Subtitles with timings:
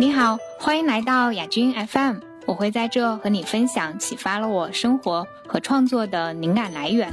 [0.00, 7.12] 你好，欢迎来到雅君 FM，我会在这和你分享启发了我生活和创作的灵感来源。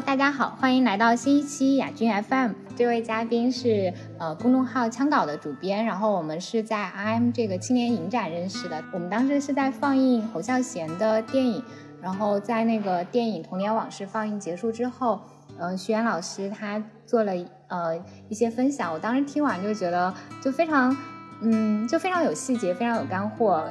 [0.00, 2.50] 大家好，欢迎来到新一期亚军 FM。
[2.74, 8.82] 这位嘉宾是呃公众号枪稿的主编，然后我们是在 IM 这个青年影展认识的。
[8.92, 11.62] 我们当时是在放映侯孝贤的电影，
[12.02, 15.20] 然后在那个电影《童年往事》放映结束之后，
[15.58, 17.32] 呃徐岩老师他做了
[17.68, 17.96] 呃
[18.28, 20.96] 一些分享，我当时听完就觉得就非常
[21.40, 23.64] 嗯就非常有细节，非常有干货，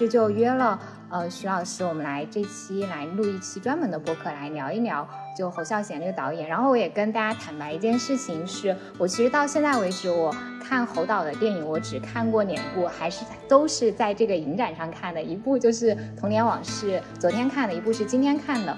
[0.00, 0.80] 这就约了。
[1.10, 6.48] 呃，徐老师，我们来这期来录一期专门的播客，来聊一聊就侯孝贤这个导演。
[6.48, 15.22] 然后我也跟大家坦白一件事情，是我其实到现在为止，我看侯导的电影，我只看过两部，还是都是在这个影展上看的。
[15.22, 18.76] 一部就是《童年往事》，昨天看的；一部是今天看的，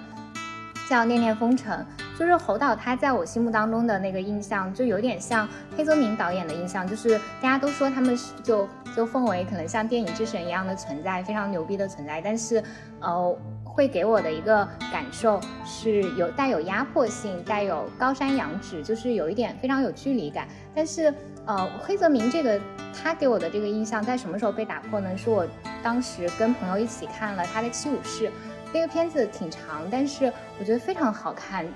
[0.88, 1.78] 叫《恋恋风尘》。
[2.18, 12.20] 就是侯导他在我心目当中的那个印象，就有点像黑泽明导演的印象，就是大家都说他们是就就奉为可能像电影之神一样的存在，非常牛逼的存在。
[12.20, 12.62] 但是，
[13.00, 13.36] 呃，
[13.74, 20.46] 会给我的一个感受是有带有压迫性，带有高山仰止，就是有一点非常有距离感。
[20.74, 21.12] 但是，
[21.46, 22.60] 呃，黑泽明这个
[22.92, 25.16] 他给我的这个印象在什么时候被打破呢？
[25.16, 25.46] 是我
[25.82, 28.28] 当时跟朋友一起看了他的《七武士》。
[28.74, 31.66] 那个片子挺长，但是我觉得非常好看，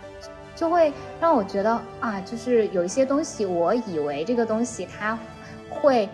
[0.54, 5.18] 就会让我觉得啊，就是有一些东西，我以为这个东西它
[5.70, 6.08] 会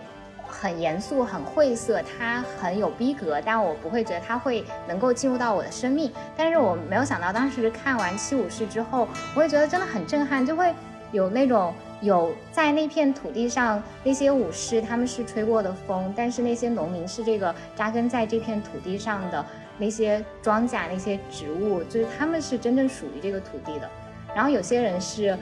[0.61, 6.11] 很严肃、很晦涩，它很有逼格，但我不会觉得它会能够进入到我的生命。
[6.37, 10.73] 但是我没有想到，当时看完《七武士》之后，我会觉得真的很震撼，就会
[11.11, 19.45] 有那种有在那片土地上那些武士他们是吹过的风，但是那些农民是这个扎根在这片土地上的。
[19.79, 23.89] 那些庄稼、那些植物，就是他们是真正属于这个土地的。
[24.35, 25.35] 然后有些人是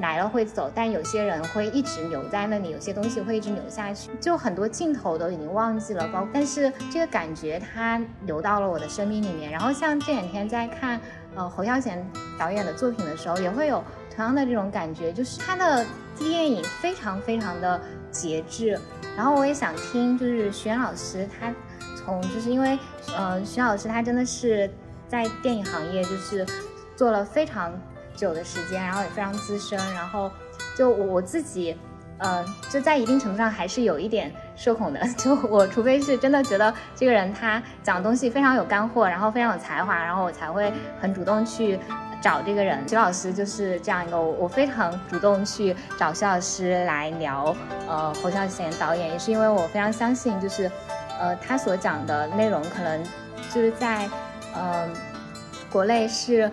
[0.00, 4.10] 来了会走，但有些人会一直留在那里，有些东西会一直留下去。
[4.20, 9.50] 就很多镜头都已经忘记了，包但是这个感觉它留到了我的生命里面。
[9.50, 11.00] 然后像这两天在看
[11.34, 12.04] 呃侯孝贤
[12.38, 13.82] 导演的作品的时候，也会有
[14.14, 15.84] 同样的这种感觉，就是他的
[16.18, 17.80] 电影非常非常的
[18.10, 18.78] 节制。
[19.16, 21.52] 然后我也想听，就是徐岩老师他。
[22.02, 22.78] 从就是因为，
[23.14, 24.68] 呃，徐老师他真的是
[25.06, 26.46] 在电影行业就是
[26.96, 27.70] 做了非常
[28.20, 30.30] 久的时间，然后也非常资深，然后
[30.76, 31.74] 就我我自己，
[32.18, 40.70] 呃，就在一定程度上还是有一点社恐的， 就我除非是真的觉得这个人他讲东西非常有干货，然后非常有才华，然后我才会
[41.00, 41.78] 很主动去
[42.20, 42.86] 找这个人。
[42.86, 47.56] 徐老师就是这样一个，我我非常主动去找徐老师来聊，
[47.88, 50.70] 呃，侯孝贤导演，也是因为我非常相信就是。
[51.22, 53.04] 呃，他所讲的内容可能
[53.50, 54.08] 就是在，
[54.54, 54.88] 呃，
[55.70, 56.50] 国内是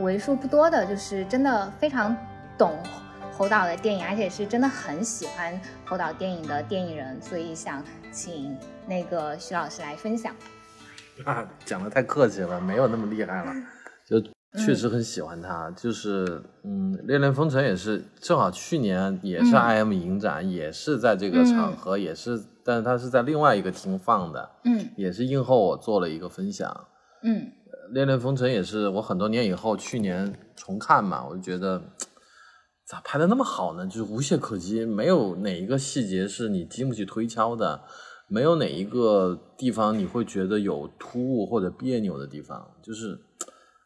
[0.00, 2.16] 为数不多的，就是真的非常
[2.56, 2.78] 懂
[3.32, 8.56] 侯导的电影，而且是真的很喜欢侯导电影的电影人，所以想请
[8.86, 10.34] 那个徐老师来分享。
[11.24, 13.52] 啊，讲的太客气了，没有那么厉害了，
[14.06, 14.20] 就
[14.64, 22.42] 确实很喜欢他，就是嗯，《恋恋风尘》也是正好去年也是 I M 影展，也是在这个场合，也是。
[22.64, 26.86] 但是他是在另外一个厅放的，嗯，也是映后我做了一个分享，
[27.24, 27.40] 嗯，
[27.92, 31.82] 《恋恋风尘》也是我很多年以后去年重看嘛，我就觉得
[32.86, 33.86] 咋拍的那么好呢？
[33.86, 37.82] 就是无懈可击，没有哪一个细节是你经不起推敲的，
[38.28, 43.18] 没有哪一个地方你会觉得有突兀或者别扭的地方，就是，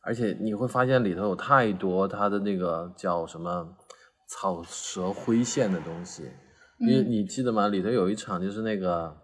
[0.03, 3.77] 而且你会发现里头有太多他的那个叫什么
[4.29, 6.31] 草蛇灰线的东西。
[6.79, 7.69] 你你记得吗？
[7.69, 9.17] 里头有一场就是那个，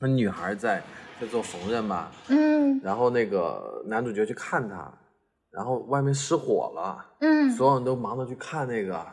[0.00, 0.82] 那女孩在
[1.20, 4.92] 在做缝纫吧，嗯，然后那个男主角去看她，
[5.50, 9.06] 然后外面失火了，嗯，所有人都忙着去看那个，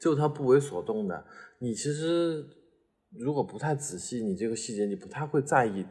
[0.00, 1.24] 就他不为所动的。
[1.58, 2.46] 你其实
[3.18, 5.84] 如果不太仔细，你这个细节你不太会在意，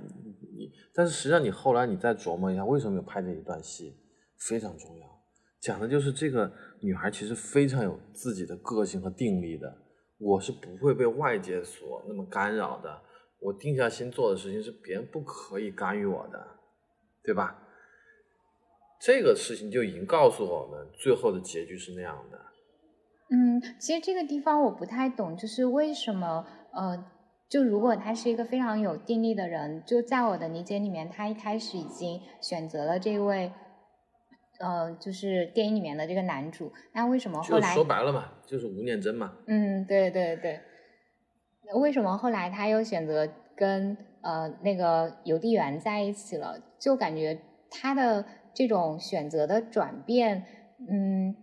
[0.57, 3.93] 你但是实际上你后来你再琢磨一下，为什么有拍这一段戏，
[4.47, 5.07] 非常重要，
[5.61, 6.49] 讲的就是这个
[6.79, 9.71] 女孩其实非常有自己的个性和定力的。
[10.19, 13.01] 我是不会被外界所那么干扰的。
[13.39, 16.47] 我定下心做的事情是别人不可以干预我的，
[17.23, 17.63] 对吧？
[18.99, 22.39] 这个事情就已经告诉我们，最后的结局是那样的。
[23.29, 27.05] 嗯，其实这个地方我不太懂，就是为什么呃，
[27.47, 33.51] 就如果他是一个非常有定力的人，就在我的理解里面，他一开始已经选择了这位。
[34.59, 39.37] 呃，就是电影里面的这个男主，那为什么后来说白了嘛，就是吴念真嘛。
[39.45, 40.59] 嗯，对对对。
[41.75, 46.59] 为什么后来他又选择跟呃那个邮递员在一起了？
[46.79, 50.45] 就感觉他的这种选择的转变，
[50.89, 51.35] 嗯，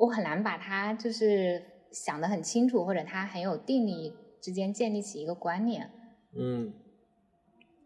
[0.00, 1.62] 我很难把他就是
[1.92, 5.90] 想得很清楚，或者他很有定力之间建立起一个观念。
[6.36, 6.72] 嗯，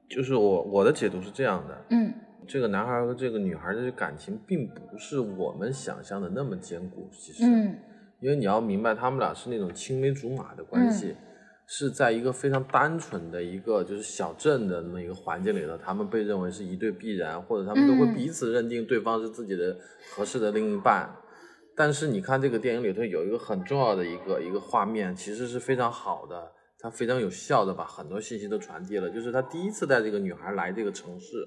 [0.08, 2.14] 就是我我的解读是这样的，嗯
[2.46, 7.78] 这个男孩和这个女孩的感情并不是我们想象的那么坚固，其实，嗯
[8.20, 11.14] 因为你要明白，他们俩是那种青梅竹马的关系，
[11.70, 19.76] 是在一个非常单纯的一个就是小镇的那么一个环境里头，他们被认为是一对必然，或者他们都会嗯彼此认定对方是自己的
[20.10, 21.14] 合适的另一半。
[21.76, 29.10] 但是你看这个电影里头有一个很重要的一个一个画面，其实是非常好的，它非常有效的把很多信息都传递了。
[29.10, 31.46] 就是他第一次带这个女孩来这个城市，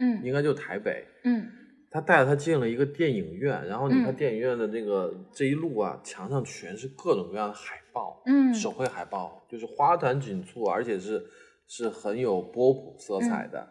[0.00, 1.46] 嗯应该就是台北，嗯
[1.92, 11.22] 他带着他进了一个电影院，然后你看嗯电影院的这个、这一路啊，墙上全是各种各样的海报，嗯手绘海报，就是花团锦簇，而且是
[11.68, 13.68] 是很有波普色彩的。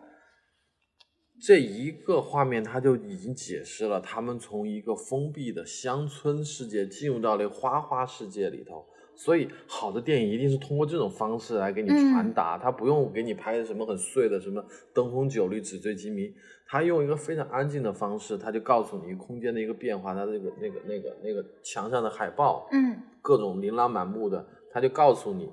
[1.41, 8.85] 这一个画面，他就已经解释了他们从一个封闭的乡村世界进入到了花花世界里头。
[9.23, 14.65] 所以，好的电影一定是通过这种方式来给你传达，他不用给你拍什么很碎的什么
[14.95, 16.33] 灯红酒绿、纸醉金迷，
[16.67, 25.51] 他用一个非常安静的方式，他就告诉你空间的一个变化，他那个那个那个那个墙上的海报，嗯各种琳琅满目的，他就告诉你，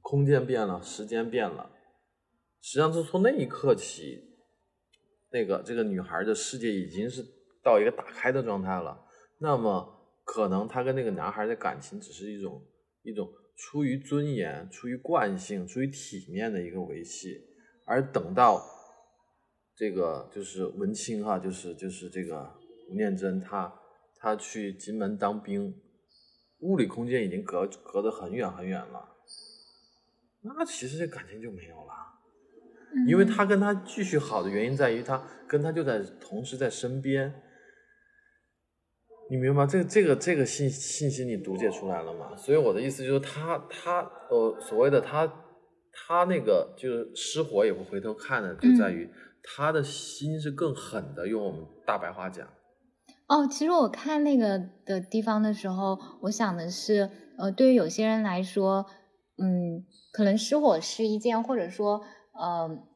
[0.00, 1.68] 空间变了，时间变了。
[2.62, 4.22] 实际上是从那一刻起，
[5.32, 7.24] 那个这个女孩的世界已经是
[7.64, 9.04] 到一个打开的状态了。
[9.40, 9.97] 那么
[10.30, 12.62] 可能她跟那个男孩的感情只是一种
[13.02, 13.26] 一种
[13.56, 17.40] 出于尊严、出于惯性、出于体面的一个维系，
[17.86, 18.62] 而等到
[19.74, 22.54] 这个就是文清哈，就是就是这个
[22.90, 23.72] 吴念真她
[24.18, 25.74] 她去金门当兵，
[26.60, 29.16] 物理空间已经隔隔得很远很远了，
[30.42, 31.92] 那其实这感情就没有了。
[32.92, 37.42] 嗯，因为他跟他继续好的原因在于他跟他就在同时在身边，
[39.30, 39.66] 你明白吗？
[39.66, 42.34] 这个这个这个信信息你读解出来了吗？
[42.36, 45.30] 所以我的意思就是他他呃所谓的他
[45.92, 49.10] 他那个就是失火也不回头看的，就在于
[49.42, 52.48] 他的心是更狠的，用我们大白话讲。
[53.26, 58.86] 哦，其实我看那个的地方的时候，我想的是，呃，对于有些人来说，
[59.36, 62.00] 嗯，可能失火是一件，或者说，
[62.32, 62.87] 呃，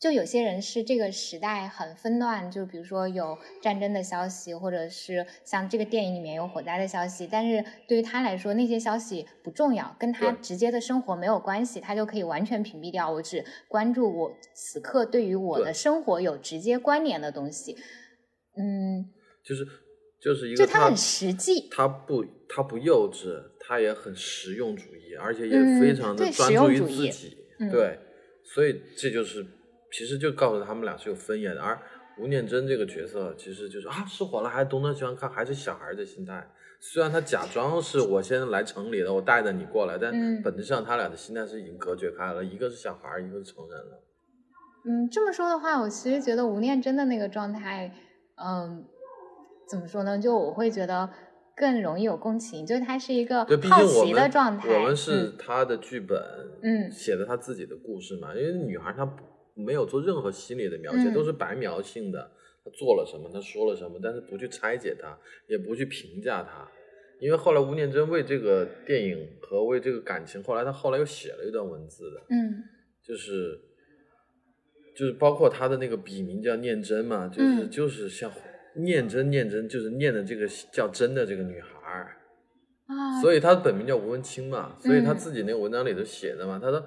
[0.00, 13.10] 就有些人是这个时代很纷乱，就比如说有战争的消息，或者是像这个电影里面有火灾的消息，但是对于他来说，那些消息不重要，跟他直接的生活没有关系，他就可以完全屏蔽掉。
[13.12, 17.76] 我只关注我此刻对于我的生活有直接关联的东西。
[18.56, 19.04] 嗯，
[19.44, 19.66] 就是
[20.18, 21.68] 就是一个就他很实际。
[21.70, 27.36] 他不他不幼稚，他也很实用主义，而且也嗯非常的专注于自己。
[27.58, 27.98] 嗯对，
[28.42, 29.46] 所以这就是
[29.92, 31.60] 其实就告诉他们俩是有分野的。
[31.60, 31.78] 而
[32.18, 36.50] 吴念真这个角色其实就是啊，失火了还东张西望看，还是小孩的心态。
[36.80, 44.02] 虽然他假装是我先来城里的，我带着你过来，但嗯本质上他俩的心态是已经隔绝开了，一个是小孩，一个是成人了。
[44.86, 47.92] 嗯，这么说的话，我其实觉得吴念真的那个状态，
[48.42, 48.82] 嗯，
[49.68, 50.18] 怎么说呢？
[50.18, 51.10] 就我会觉得
[51.54, 54.74] 更容易有共情，就是他是一个好奇的状态。
[54.74, 56.18] 我们是他的剧本，
[56.62, 58.34] 嗯写的他自己的故事嘛。
[58.34, 59.22] 因为女孩她不
[59.54, 62.30] 没有做任何心理的描写，嗯都是白描性的。
[62.62, 66.68] 他做了什么，他说了什么，但是不去拆解他，也不去评价他。
[67.18, 72.62] 因为后来吴念真为这个电影和为这个感情，后来他后来又写了一段文字的，嗯
[73.02, 73.58] 就是
[74.96, 78.30] 就是包括他的那个笔名叫念真嘛，就是、嗯就是像
[78.76, 82.16] 念真念真，就是念的这个叫真的这个女孩儿。
[82.86, 86.86] 啊，所以他本名叫吴文清嘛，所以他嗯自己那个文章里头写的嘛，他说，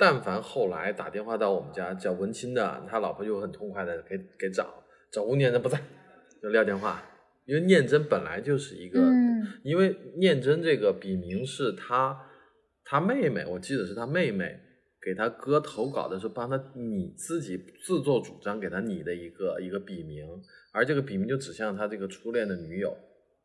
[0.00, 5.78] 但凡后来打电话到我们家叫文清的，他老婆就很痛快的给给找，找吴念真不在，
[6.42, 7.02] 就撂电话，
[7.44, 12.18] 因为念真本来就是一个，嗯因为念真这个笔名是他
[12.82, 14.58] 他妹妹，我记得是他妹妹
[15.02, 20.26] 给他哥投稿的时候帮他拟自己自作主张给他拟的一个一个笔名，
[20.72, 22.96] 而这个笔名就指向他这个初恋的女友。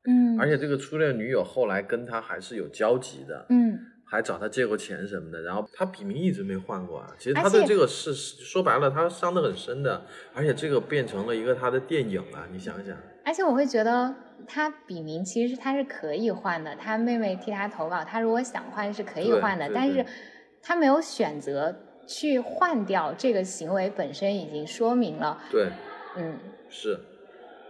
[0.07, 5.41] 嗯，而且这个初恋女友后来跟他还是有交集的，嗯还找他借过钱什么的。
[5.41, 7.07] 然后他笔名一直没换过啊。
[7.17, 10.05] 其实他对这个是说白了，他伤得很深的。
[10.33, 14.13] 而且这个变成了一个他的电影啊，你想想，而且我会觉得
[14.47, 20.05] 他笔名其实他是可以换的，他妹妹替他投稿，他如果想换是可以换的，但是
[20.61, 21.75] 他没有选择
[22.07, 25.69] 去换掉这个行为本身已经说明了，对，
[26.17, 26.37] 嗯
[26.69, 26.99] 是，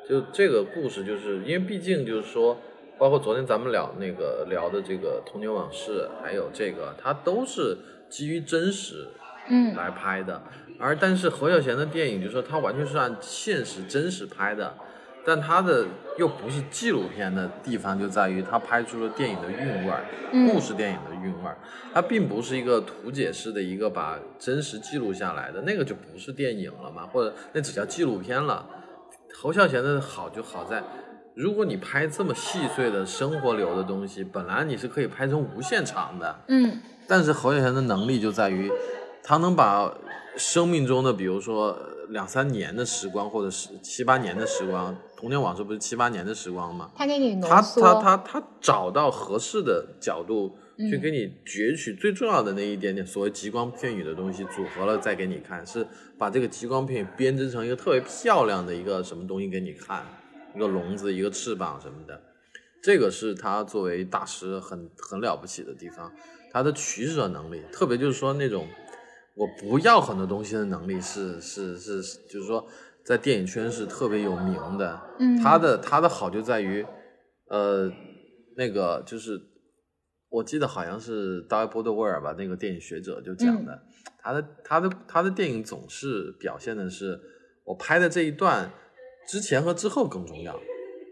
[0.09, 2.57] 就这个故事，就是因为毕竟就是说，
[2.97, 7.77] 包括昨天咱们聊那个聊的这个童年往事，还有这个，它都是
[8.09, 9.07] 基于真实
[9.49, 10.41] 嗯来拍的。
[10.79, 14.73] 而但是侯孝贤的电影，就是说他完全是按现实真实拍的，
[15.25, 15.85] 但他的
[16.17, 21.57] 又不是纪录片的地方就在于他拍出了电影的韵味儿，嗯故事电影的韵味儿。
[21.93, 28.67] 它并不是一个图解式的一个把真实记录下来的，那个就不是电影了嘛，或者那只叫纪录片了。
[29.33, 30.83] 侯孝贤的好就好在，
[31.35, 36.79] 如果你拍这么细碎的生活流的东西，本来你是可以拍成无限长的，嗯。
[37.07, 38.71] 但是侯孝贤的能力就在于，
[39.21, 39.93] 他能把
[40.37, 46.89] 生命中的，比如说呃两三年的时光，或者是七八年的时光，童年往事不是七八年的时光吗？
[46.95, 50.89] 他给你浓他缩，他他他找到合适的角度嗯。
[50.89, 55.85] 去给你攫取最重要的那一点点所谓极光片语的东西，组合了再给你看，是
[56.17, 60.03] 把这个极光片语编织成一个特别漂亮的一个什么东西给你看，
[60.55, 62.21] 一个笼子，一个翅膀什么的。
[62.81, 66.11] 这个是他作为大师很很了不起的地方，
[66.51, 68.67] 他的取舍能力，特别就是说那种
[69.35, 72.67] 我不要很多东西的能力是是是，是就是说
[73.03, 75.01] 在电影圈是特别有名的。
[75.19, 76.85] 嗯他的他的好就在于，
[77.49, 77.91] 呃，
[78.55, 79.41] 那个就是
[80.29, 83.81] 我记得好像是大卫波德威尔吧，那个电影学者就讲的，嗯
[84.21, 87.19] 他的他的他的电影总是表现的是
[87.63, 88.71] 我拍的这一段
[89.27, 90.59] 之前和之后更重要，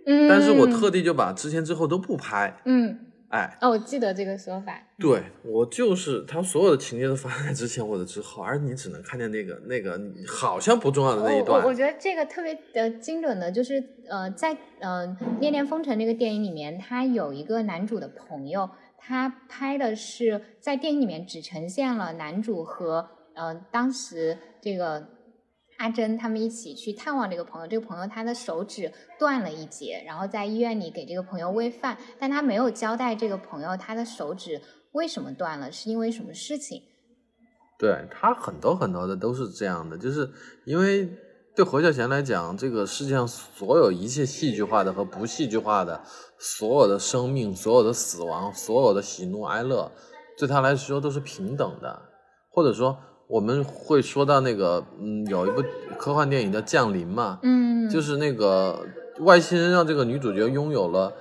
[0.06, 3.08] 嗯，但是我特地就把之前之后都不拍，嗯。
[3.30, 11.60] 哎，哦，我记得这个说法，对我就是他所有的情节都发生在之前或者之后，而你只能看见那个那个好像不重要的那一段。
[11.60, 15.08] 我我我觉得这个特别的精准的，就是呃，在呃
[15.40, 25.08] 《恋恋风尘》这个电影里面，他有一个男主的朋友，他拍的是在电影里面只呈现了男主和呃当时这个
[25.78, 34.62] 阿珍他们一起去探望这个朋友，这个朋友他的手指断了一截，然后在医院里给这个朋友喂饭，但他没有交代这个朋友他的手指
[34.92, 36.82] 为什么断了，是因为什么事情。
[37.80, 40.30] 对他很多很多的都是这样的，就是
[40.66, 41.10] 因为
[41.56, 46.02] 对何孝贤来讲，这个世界上所有一切戏剧化的和不戏剧化的，
[46.40, 49.92] 所有的生命、所有的死亡、所有的喜怒哀乐，
[50.38, 52.02] 对他来说都是平等的，
[52.50, 55.64] 或者说我们会说到那个，嗯，有一部
[55.98, 58.86] 科幻电影叫《降临》嘛，嗯，就是那个
[59.20, 61.14] 外星人让这个女主角拥有了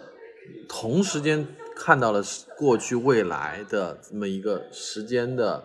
[0.68, 2.22] 同时间看到了
[2.58, 5.62] 过去未来的这么一个时间的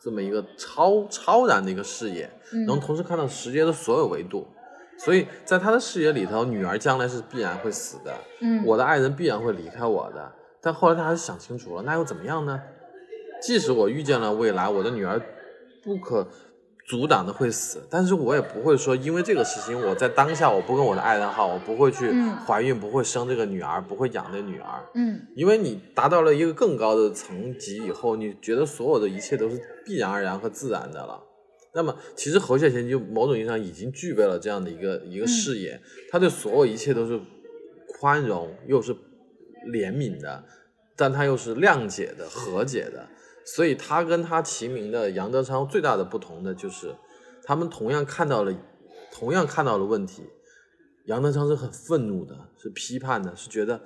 [0.00, 4.46] 这么一个超超然的一个视野，嗯能同时看到时间的所有维度。
[4.98, 10.32] 所以在他的视野里头，女儿将来是必然会死的，嗯我的爱人必然会离开我的。
[10.60, 12.60] 但后来他还是想清楚了，那又怎么样呢？
[13.40, 15.22] 即使我遇见了未来，我的女儿
[15.82, 16.28] 不可
[16.86, 24.84] 阻挡的会死，但是我也不会说因为这个事情，我在当下我不跟我的爱人好，我不会去嗯怀孕，不会生这个女儿，不会养这女儿。
[24.94, 31.22] 嗯因为你达到了一个更高的层级以后，你觉得所有的一切都是必然而然和自然的了。
[31.74, 35.78] 那么，其实侯孝贤就某种意义上已经具备了这样的一个一个视野，
[36.10, 37.20] 他对所有一切都是
[38.00, 38.94] 宽容，又是
[39.70, 40.42] 怜悯的，
[40.96, 43.06] 但他又是谅解的、和解的。
[43.54, 46.94] 所以，他跟他齐名的杨德昌最大的不同的就是，
[47.44, 48.52] 他们同样看到了，
[49.12, 50.22] 同样看到了问题。
[51.06, 53.80] 杨德昌是很愤怒的，是批判的，是觉得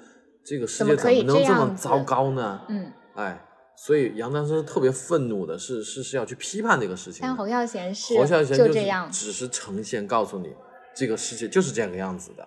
[0.44, 2.62] 这个世界怎怎么能这么糟糕呢？
[2.68, 7.28] 嗯，哎，所以杨德昌是特别愤怒的，是是是要去批判这个事情的。
[7.28, 10.52] 但侯孝贤是侯孝贤就是这样，只是呈现告诉你，
[10.96, 12.42] 这个世界就是这个样子的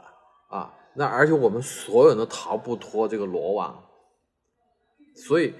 [0.50, 0.74] 啊。
[0.95, 3.81] 那而且我们所有人都逃不脱这个罗网，
[5.15, 5.53] 所以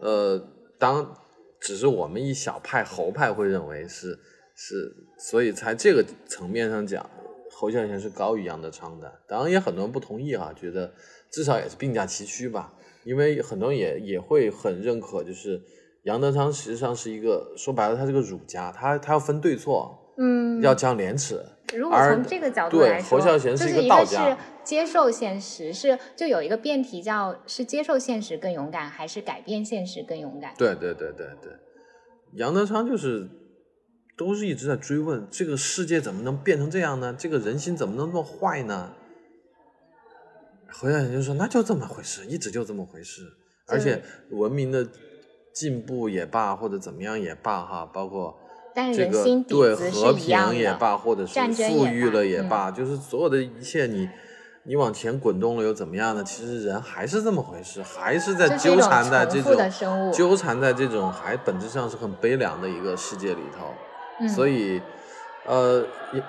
[0.00, 0.40] 呃，
[0.80, 1.14] 当
[1.60, 4.18] 只是我们一小派侯派会认为是
[4.56, 7.08] 是，所以在这个层面上讲，
[7.52, 9.20] 侯孝贤是高于杨德昌的。
[9.28, 10.92] 当然也很多人不同意啊、觉得
[11.30, 12.74] 至少也是并驾齐驱吧。
[13.04, 15.62] 因为很多人也也会很认可，就是
[16.04, 21.44] 杨德昌实际上是一个说白了，他是个儒家，他他要分对错，嗯，要讲廉耻。
[21.76, 30.52] 如果从这个角度对来说，侯孝贤就是一一个道家是接受现实，是就有一个辩题叫是接受现实更勇敢，还是改变现实更勇敢？
[30.58, 31.52] 对对对对对，
[32.32, 33.28] 杨德昌就是
[34.16, 37.14] 都是一直在追问这个世界怎么能变成这样呢？
[37.18, 38.92] 这个人心怎么能那么坏呢？
[40.68, 43.22] 侯孝贤就说那就这么回事，一直就这么回事，
[43.68, 44.86] 而且文明的
[45.52, 48.39] 进步也罢，或者怎么样也罢，哈，包括。
[48.74, 50.12] 这个人心底对和。
[50.12, 54.08] 平也罢，或者是富裕了也罢，就是所有的一切你，
[54.64, 56.22] 你往前滚动了又怎么样呢？
[56.24, 63.66] 其实人还是这么回事，还是在纠缠在这种纠缠在这种还本质上是很悲凉的一个世界里头。
[64.20, 64.78] 嗯所以，
[65.46, 65.82] 呃，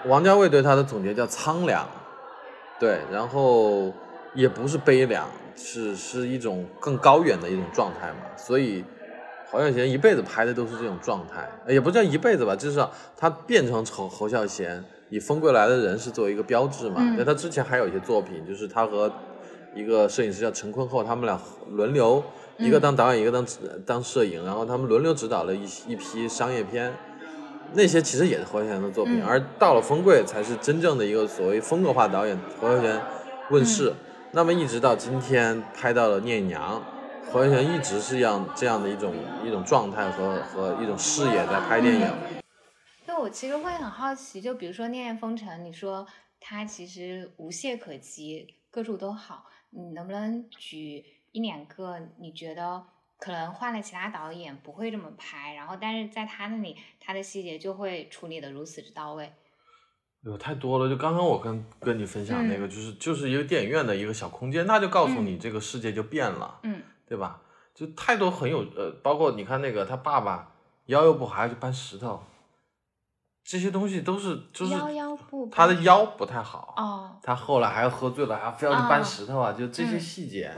[0.06, 1.86] 王家卫对他的总结叫苍凉，
[2.80, 3.92] 对，然后
[4.34, 8.86] 也不是悲凉，是是一种更高远的一种状态嘛，所以
[9.52, 17.02] 侯孝贤一辈子拍的都是这种状态，也不叫一辈子吧，至少他变成侯侯孝贤，以《风归来的人》是作为一个标志嘛。
[17.18, 19.12] 那他之前还有一些作品，就是他和
[19.76, 21.38] 一个摄影师叫陈坤厚，他们俩
[21.70, 22.24] 轮流，
[22.58, 23.46] 一个当导演，一个当
[23.86, 26.94] 当摄影，然后他们轮流指导了一一批商业片，
[27.74, 33.02] 那些其实也是侯孝贤的作品，而到了《风贵》才是真正的一个所谓风格化导演侯孝贤
[33.50, 33.92] 问世。
[34.32, 36.78] 那么一直到今天拍到了《聂娘》，
[37.32, 42.08] 侯孝贤一直是样这样的一种一种状态和和一种视野在拍电影。
[43.08, 46.06] 就我其实会很好奇，就比如说《烈焰风尘》，你说
[46.42, 52.84] 他其实无懈可击，各处都好，你能不能举一两个你觉得
[53.18, 59.32] 可能换了其他导演不会这么拍，然后但是在他那里他的细节就会处理的如此之到位？
[60.26, 67.42] 有太多了，就刚刚我跟跟你分享那个，就是就是一个电影院的一个小空间，那就告诉你这个世界就变了，嗯，对吧？
[67.76, 70.54] 就太多很有呃，包括你看那个他爸爸
[70.86, 72.24] 腰又不好，还要去搬石头，
[73.44, 80.54] 这些东西都是就是腰腰不他的腰不太好，哦，他后来还要喝醉了，还要非要去搬石头啊，就这些细节，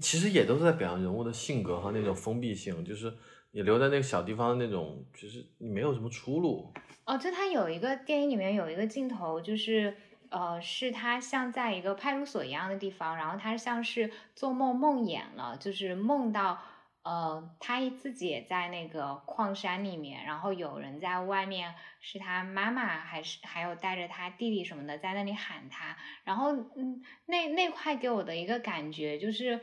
[0.00, 3.12] 其实也都是在表扬人物的性格和那种封闭性，就是
[3.50, 6.72] 你留在那个小地方的那种，就是你没有什么出路。
[7.04, 9.96] 哦，就他有一个电影里面有一个镜头，就是
[10.34, 16.60] 呃，是他像在一个派出所一样的地方，然后他像是做梦梦魇了，就是梦到
[17.04, 29.60] 呃他自己也在那个矿山里面，然后有人在外面，是他妈妈还是还有带着他弟弟什么的在那里喊他，然后嗯那那块给我的一个感觉就是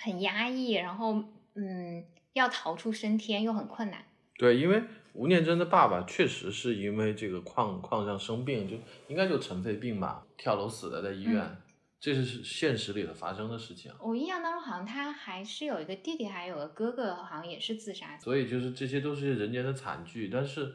[0.00, 1.24] 很压抑，然后
[1.56, 4.04] 嗯要逃出升天又很困难。
[4.38, 4.82] 对，因为。
[5.14, 8.76] 吴念真的爸爸确实是因为这个矿矿上生病，就
[9.08, 11.56] 应该就尘肺病吧，跳楼死的，在医院，
[12.00, 13.92] 这是现实里的发生的事情。
[14.00, 18.18] 我印象当中好像他还是有一个弟弟，还有个哥哥，好像也是自杀。
[18.18, 20.72] 所以就是这些都是人间的惨剧，但是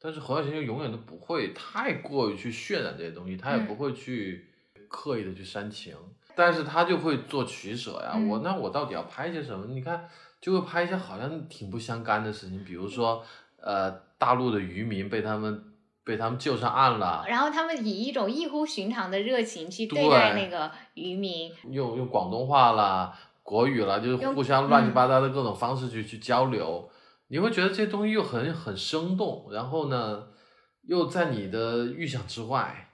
[0.00, 4.48] 但是侯孝贤就永远都不会太过于去渲染这些东西，他也不会去
[4.88, 5.94] 刻意的去煽情，
[6.34, 8.18] 但是他就会做取舍呀。
[8.28, 9.66] 我那我到底要拍些什么？
[9.66, 10.08] 你看
[10.40, 13.24] 就会拍一些好像挺不相干的事情，比如说。
[13.62, 15.64] 呃，大陆的渔民被他们
[16.04, 26.88] 被他们救上岸了，然后他们以一种异乎寻常的热情去对待那个渔民，用用广东话啦、国语啦，就是互相乱七八糟的各种方式去去交流，
[27.28, 30.28] 你会觉得这些东西又很很生动，然后呢，
[30.82, 32.90] 又在你的预想之外，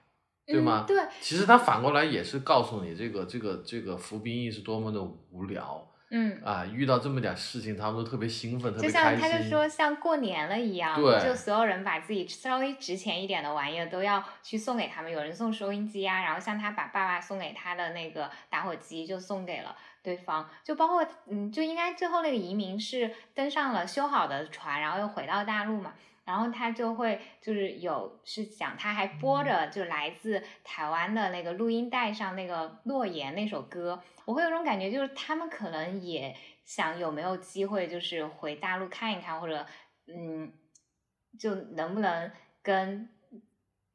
[0.46, 0.84] 对吗？
[0.86, 5.86] 对，其实他反过来也是告诉你，这个这个这个服兵役是多么的无聊。
[6.14, 9.18] 嗯啊，遇到这么点事情，他们都特别兴奋，特别开心。
[9.18, 10.94] 就像他就说像过年了一样，
[11.24, 15.10] 就所有人把自己稍微值钱一点的玩意儿都要去送给他们。
[15.10, 20.46] 有人送收音机啊，然后像他把爸爸送给他的那个打火机就送给了对方。
[20.62, 25.94] 就包括嗯，就应该最后那个移民是登上了修好的船，然后又回到大陆嘛。
[26.24, 34.02] 然后他就会就是有是讲他还播着就来自台湾的那个录音带上那个诺言那首歌。
[34.24, 39.66] 我会有种感觉，就是他们可能也想有没有机会，就是回大陆看一看，或者
[40.06, 40.52] 嗯，
[41.38, 42.30] 就能不能
[42.62, 43.08] 跟，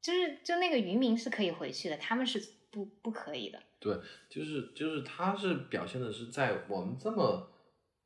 [0.02, 3.64] 就是就那个渔民是可以回去的，他们是不不可以的。
[3.80, 3.96] 对，
[4.30, 7.50] 就是就是他是表现的是在我们这么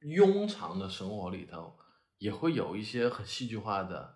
[0.01, 1.73] 庸常的生活里头，
[2.21, 4.15] 也会有一些很戏剧化的，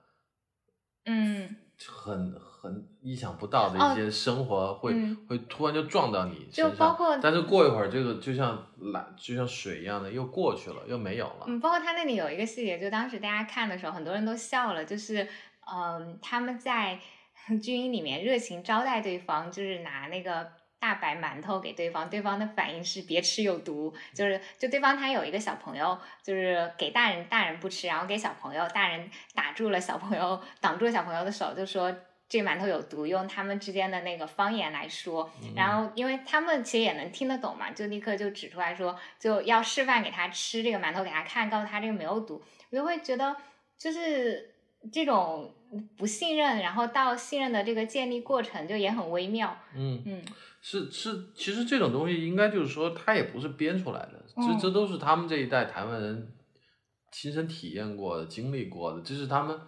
[1.05, 1.57] 嗯。
[1.85, 4.93] 很很意想不到的一些生活会
[5.27, 11.43] 会突然就撞到你身上，但是过一会儿这个就像来就像水一样的又过去了，又没有了。
[11.47, 15.27] 嗯，包括他那里有一个细节，就当时大家看的时候，很多人都笑了，就是
[15.69, 16.97] 嗯，他们在
[17.61, 20.49] 军营里面热情招待对方，就是拿那个。
[20.85, 31.91] 大白馒头给对方，对方的反应是别吃有毒，就是就对方他有一个小朋友，就是给大人，大人不吃，然后给小朋友，大人打住了小朋友，挡住了小朋友的手，就说
[32.29, 43.35] 这馒头有毒，用他们之间的那个方言来说，然后因为他们其实也能听得懂嘛，就立刻就指出来说，就要示范给他吃这个馒头给他看，告诉他这个没有毒，我就会觉得
[43.75, 44.53] 就是
[44.93, 45.51] 这种
[45.97, 50.21] 不信任，然后到信任的这个建立过程就也很微妙，嗯嗯。
[50.61, 56.33] 是是，其实这种东西应该就是说，它也不是编出来的，这这都是他们这一代台湾人
[57.11, 59.59] 亲身体验过的、经历过的，这是他们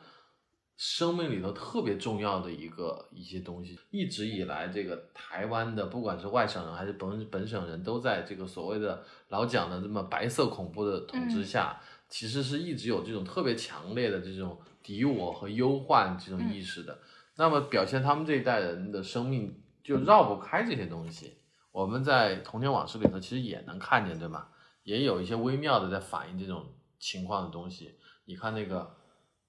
[0.76, 3.78] 生命里头特别重要的一个一些东西。
[3.92, 16.98] 一直以来，这个台湾的不管是外省人还是本本省人都在这个所谓的老蒋的这么白色恐怖的统治下，其实是一直有这种特别强烈的这种敌我和忧患这种意识的。
[17.36, 19.62] 那么表现他们这一代人的生命。
[19.88, 21.38] 就绕不开这些东西，
[21.72, 24.48] 我们在童年往事里头其实也能看见，对吗？
[24.84, 26.66] 也有一些微妙的在反映这种
[27.00, 27.96] 情况的东西。
[28.26, 28.98] 你看那个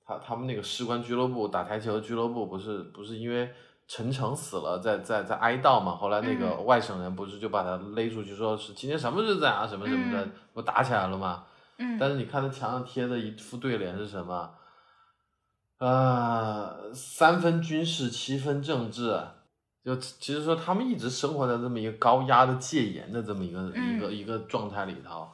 [0.06, 3.50] 他他们那个士官俱乐部打台球俱乐部，不是不是因为
[3.88, 5.96] 陈诚死了，在在在哀悼嘛？
[5.96, 11.46] 后来那个外省人不是就把他勒出去，说是今天什么日子啊，什么什么的，不打起来了吗？
[11.78, 14.48] 嗯，但是你看他墙上贴的一副对联是什么？
[15.78, 19.20] 呃，三分军事，七分政治。
[19.84, 25.30] 就其实说，他们一直生活在这么一个高压的戒严的这么一个一个一个状态里头，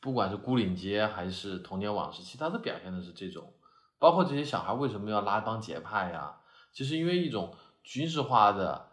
[0.00, 3.52] 不管是孤岭街还是童年往事，其他都表现的是这种。
[3.98, 6.36] 包括这些小孩为什么要拉帮结派呀？
[6.72, 8.88] 就是因为一种军事化的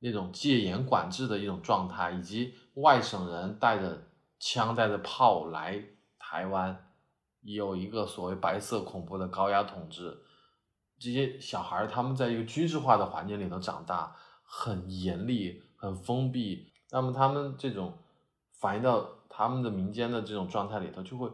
[0.00, 4.02] 那种戒严管制的一种状态，以及外省人带着
[4.38, 5.82] 枪带着炮来
[6.18, 6.92] 台湾，
[7.40, 10.16] 有一个所谓白色恐怖的高压统治，
[11.02, 14.14] 这些小孩他们在一个军事化的环境里头长大。
[14.54, 17.96] 很严厉，很封闭，那么他们这种
[18.60, 21.26] 反映到他们的民间的这种状态里头，就会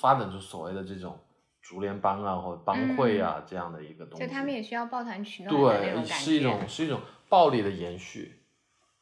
[0.00, 1.18] 发展出所谓的这种
[1.60, 4.24] 竹联帮啊，或者帮会啊这样的一个东西。
[4.24, 5.56] 就他们也需要抱团取暖。
[5.56, 8.44] 对，是一种是一种暴力的延续。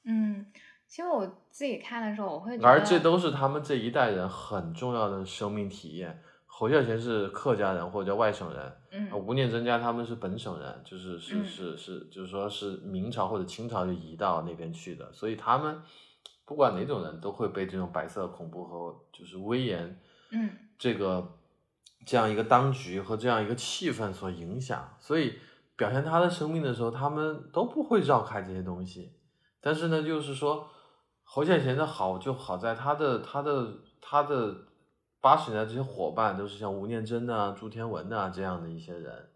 [0.07, 0.46] 嗯，
[0.88, 6.22] 其实我自己看的时候，我会觉得，而这都是他们这一代人很重要的生命体验。
[6.46, 15.83] 侯孝贤是客家人或者叫外省人，嗯，吴念真家他们是本省人，就是是是是，就是说是明朝或者清朝就移到那边去的，所以他们
[16.44, 21.37] 不管哪种人都会被这种白色恐怖和就是威严，嗯，这个
[22.07, 25.40] 这样一个当局和这样一个气氛所影响，所以
[25.76, 29.12] 表现他的生命的时候，他们都不会绕开这些东西。
[29.61, 30.68] 但是呢，就是说
[31.24, 34.68] 侯孝贤的好就好在他的他的他的。
[35.24, 39.30] 八十年代这些伙伴都是像吴念真啊、朱天文啊这样的一些人，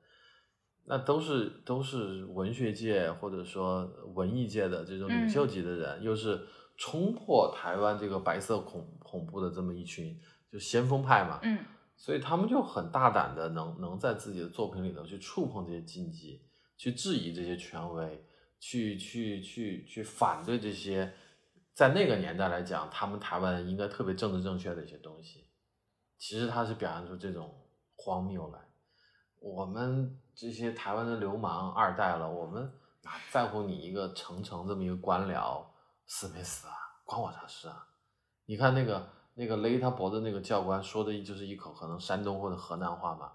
[0.85, 6.46] 那都是都是文学界或者说文艺界的这种领袖级的人，又是
[6.77, 10.14] 冲破台湾这个白色恐恐怖的这么一群
[10.53, 11.59] 就先锋派嘛，嗯，
[11.96, 16.42] 所以他们就很大胆的能能在自己的作品里头去触碰这些禁忌，
[16.77, 18.22] 去质疑这些权威，
[18.61, 21.14] 去去去去反对这些
[21.72, 25.47] 在那个年代来讲，他们台湾人应该特别政治正确的一些东西。
[26.18, 27.54] 其实他是表现出这种
[27.96, 28.59] 荒谬来，
[29.40, 32.62] 我们这些台湾的流氓二代了，我们
[33.02, 35.62] 哪在乎你一个程程这么一个官僚
[36.07, 36.74] 死没死啊？
[37.04, 37.87] 关我啥事啊？
[38.46, 43.33] 你看那个那个勒他脖子那个教官说的就是一口可能山东或者河南话嘛，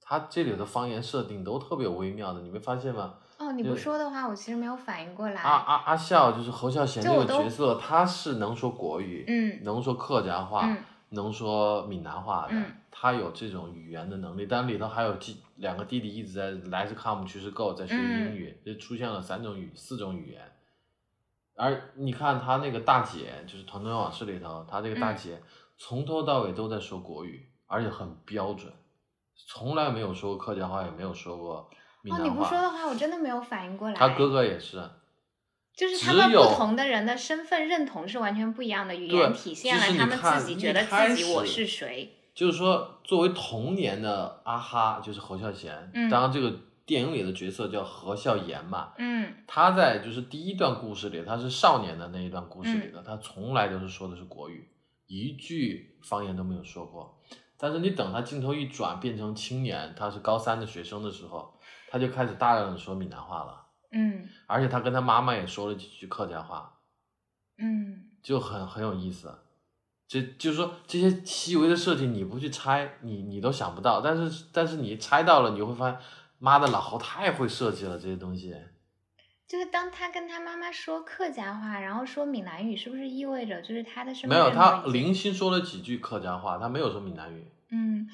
[0.00, 3.16] 他这里的方言设定都特别微妙的，你没发现吗？
[3.38, 5.40] 哦，你不说的话，我其实没有反应过来。
[5.40, 10.68] 阿阿阿笑就是侯孝贤这个角色，他是能说国语，嗯，能说客家话。
[11.10, 12.54] 能说闽南话的，
[12.90, 20.40] 他有这种语言的能力，但里头还有弟两个弟弟一直在来自 come 去是 go 在学英语，就出现了三种语四种语言。
[21.56, 25.42] 而你看他那个大姐，就是《团团往事》里头，他这个大姐
[25.76, 28.72] 从头到尾都在说国语，而且很标准，
[29.48, 31.68] 从来没有说过客家话，也没有说过
[32.02, 32.28] 闽南话。
[32.28, 33.94] 哦，你不说的话，我真的没有反应过来。
[33.94, 34.82] 他哥哥也是。
[35.80, 42.18] 就是他们不同的人的身份认同是完全不一样的，语言体现了他们自己觉得自己我是谁。
[42.34, 54.68] 就是说，作为童年的阿哈，就是侯孝贤，当然这个电影里的角色叫何孝言嘛，嗯，他在就是第一段故事里，他是少年的那一段故事里的，他从来都是说的是国语，
[55.06, 57.18] 一句方言都没有说过。
[57.56, 61.54] 但是你等他镜头一转变成青年，他是高三的学生的时候，
[61.88, 63.56] 他就开始大量的说闽南话了。
[63.92, 66.78] 嗯，而且他跟他妈妈也说了几句客家话，
[67.58, 69.38] 嗯，就很很有意思。
[70.06, 74.00] 这就是说这些细微的设计，你不去猜，你你都想不到。
[74.00, 76.00] 但是但是你猜到了，你会发现，
[76.38, 78.56] 妈的，老侯太会设计了这些东西。
[79.46, 87.44] 就是当他跟他妈妈说客家话，然后说闽南语，是不是意味着就是他的身没有，他零星说了几句客家话，他没有说闽南语。
[87.70, 88.08] 嗯。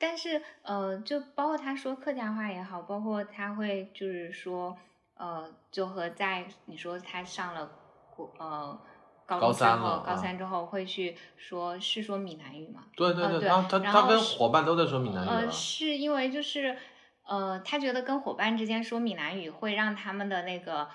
[0.00, 4.74] 但是，呃，就包括他说客家话也好，包括他会就是说，
[5.14, 7.70] 呃，就和在你说他上了
[8.16, 8.80] 国呃
[9.26, 12.86] 高中之后，高三之后会去说是说闽南语嘛？
[12.96, 16.74] 对对对，他他他跟伙伴都在说闽南语呃，是因为就是
[17.28, 20.88] 呃，他觉得跟伙伴之间说闽南语会让他们的那个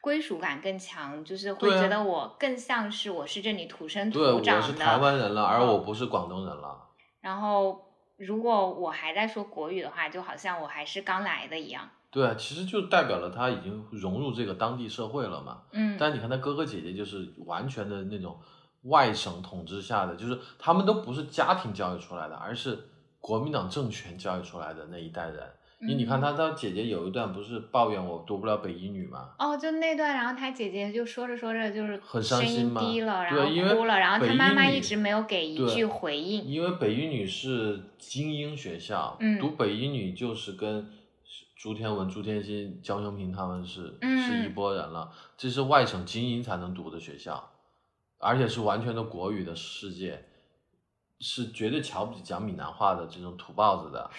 [0.00, 6.87] 归属感更强，就是会觉得我更像是我是这里土生土长的，我是台湾人了，而我不是广东人了。
[7.20, 11.88] 然后，如果我还在说国语的话，就好像我还是刚来的一样。
[12.10, 15.62] 对，其实就代表了他已经融入这个当地社会了嘛。
[15.72, 15.96] 嗯。
[15.98, 18.38] 但你看他哥哥姐姐，就是完全的那种
[18.84, 22.88] 外省统治下的，就是他们都不是家庭教育出来的，而是
[23.20, 29.30] 国民党政权教育出来的那一代人，你你看他他姐姐有一段不是抱怨我读不了北医女吗？
[29.38, 36.44] 哦，就那段，然后他姐姐就说着说着就是很伤心吗低了，然后哭了，然后他妈妈一直没有给一句回应。
[36.44, 40.90] 因为北医女是精英学校，嗯读北医女就是跟
[41.56, 47.50] 朱天文、朱天心、江雄平他们是、嗯是一拨人了，这是外省精英才能读的学校，
[48.18, 50.24] 而且是完全的国语的世界，
[51.20, 54.10] 是绝对瞧不起讲闽南话的这种土包子的，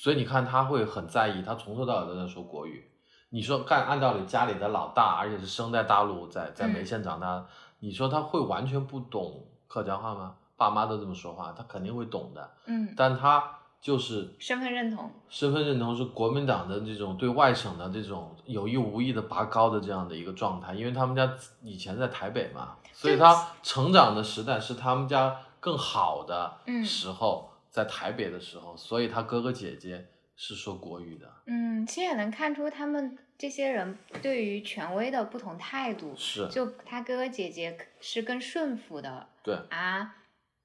[0.00, 2.88] 所以你看他会很在意，他从头到尾都在说国语。
[3.30, 7.44] 你说干按道理家里的老大，而且是生在大陆，在在梅县长大，
[7.80, 10.36] 你说他会完全不懂客家话吗？
[10.56, 12.48] 爸妈都这么说话，他肯定会懂的。
[12.66, 15.10] 嗯，但他就是身份认同。
[15.28, 21.28] 身份认同是国民党的这种对外省的这种有意无意的拔高的这样的一个状态，因为他们家
[21.60, 36.12] 以前在台北嘛，所以他成长的时代是他们家更好的嗯时候，在台北的时候，所以他哥哥姐姐是说国语的，嗯，其实也能看出他们这些人对于权威的不同态度。
[36.16, 40.12] 是就他哥哥姐姐是更顺服的对，啊，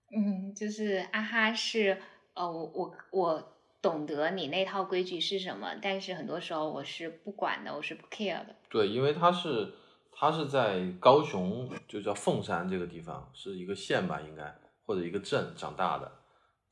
[0.09, 2.01] 嗯，就是阿哈是
[2.33, 8.55] 呃，我我我懂得你那套规矩是什么，但是很多时候我是不管的，我是不 care 的。
[8.71, 9.71] 对，因为他是
[10.11, 14.51] 他是在高雄，就叫凤山这个地方，是一个县吧，应该
[14.87, 16.11] 或者一个镇长大的，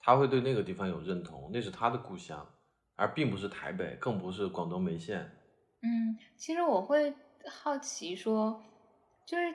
[0.04, 2.48] 他会对那个地方有认同，那是他的故乡，
[2.96, 5.32] 而并不是台北，更不是广东梅县。
[5.84, 7.14] 嗯，其实我会
[7.48, 8.62] 好奇说，
[9.26, 9.54] 就是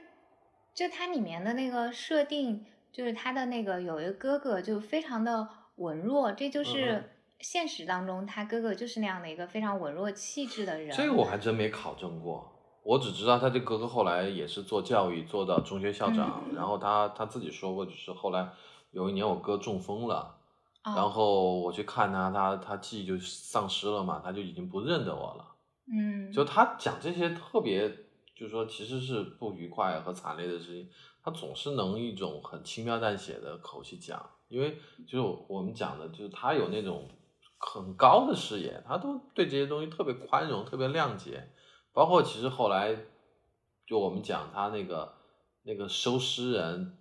[0.75, 10.91] 就它里面的那个设定，就是他的那个有一个哥哥就非常的文弱，这就嗯是现实当中他哥哥就是那样的一个非常文弱气质的人。
[10.97, 18.49] 这个我还真没考证过，我只知道他这哥哥后来也是做教育，做到中学校长，嗯然后他他自己说过，就是后来
[18.91, 20.36] 有一年我哥中风了。
[20.87, 25.55] 哦然后我去看他，他他记忆就丧失了嘛，他就已经不认得我了。
[25.93, 27.89] 嗯，就他讲这些特别，
[28.35, 30.89] 就是说其实是不愉快和惨烈的事情，
[31.23, 37.09] 他总是能一种很轻描淡写的口气讲，因为就是我们讲的，就是他有那种
[37.59, 41.51] 很高的视野，他都对这些东西特别宽容，特别谅解。
[41.93, 42.97] 包括其实后来，
[43.87, 45.15] 就我们讲他那个
[45.63, 46.99] 那个收尸人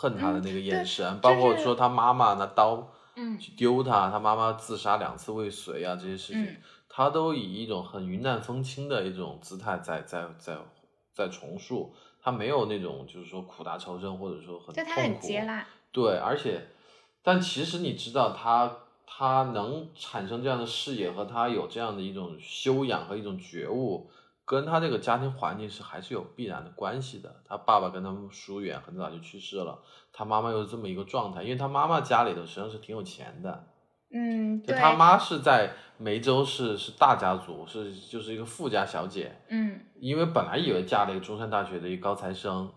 [0.00, 6.56] 恨他的那个眼神，就包括说他妈妈拿刀嗯去丢他，他妈妈自杀两次未遂啊，这些事情，嗯
[6.88, 10.56] 他都以一种很云淡风轻的一种姿态在在在
[11.12, 15.66] 在重述，他没有那种就是说苦大仇深或者说很就他痛苦很接纳。
[15.92, 16.66] 对，而且，
[17.22, 18.74] 但其实你知道他，
[19.06, 24.10] 他能产生这样的视野和他有这样的一种修养和一种觉悟，
[24.50, 27.32] 跟他这个家庭环境是还是有必然的关系的。
[27.48, 29.78] 他爸爸跟他们疏远，很早就去世了，
[30.12, 33.68] 他妈妈又是这么一个状态，因为他妈妈家里头实际上是挺有钱的，
[34.12, 42.66] 嗯，对，就他妈是在梅州市是大家族，是就是一个富家小姐，嗯，因为本来以为嫁了一个中山大学的一个高材生。
[42.66, 42.72] 啊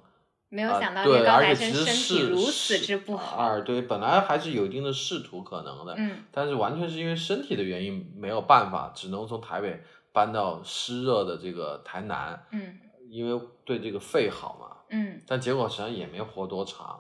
[0.54, 3.38] 没有想到对，而且身体其实是如此之不好。
[3.38, 9.82] 啊，对，本来还是有一定的仕途可能的，嗯但是完全是因为身体的原因没有办法，只能从台北
[10.14, 14.78] 搬到湿热的这个台南，嗯因为对这个肺好嘛。
[14.90, 17.00] 嗯但结果实际上也没活多长，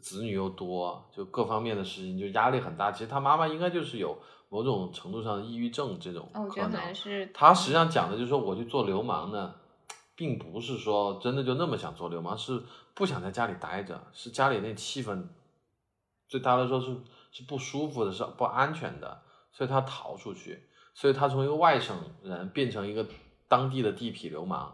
[0.00, 2.90] 子女又多，就各方面的事情就压力很大。
[2.90, 6.94] 其实他妈妈应该就是有某种程度上的抑郁症这种可能
[7.34, 9.54] 他实际上讲的就是说，我去做流氓呢，
[10.16, 12.62] 并不是说真的就那么想做流氓，是
[12.94, 15.26] 不想在家里待着，是家里那气氛
[16.30, 16.96] 对他来说是
[17.30, 23.04] 是不舒服的，是不安全的，所以他逃出去，所以他从一个外省人变成一个
[23.48, 24.72] 当地的地痞流氓，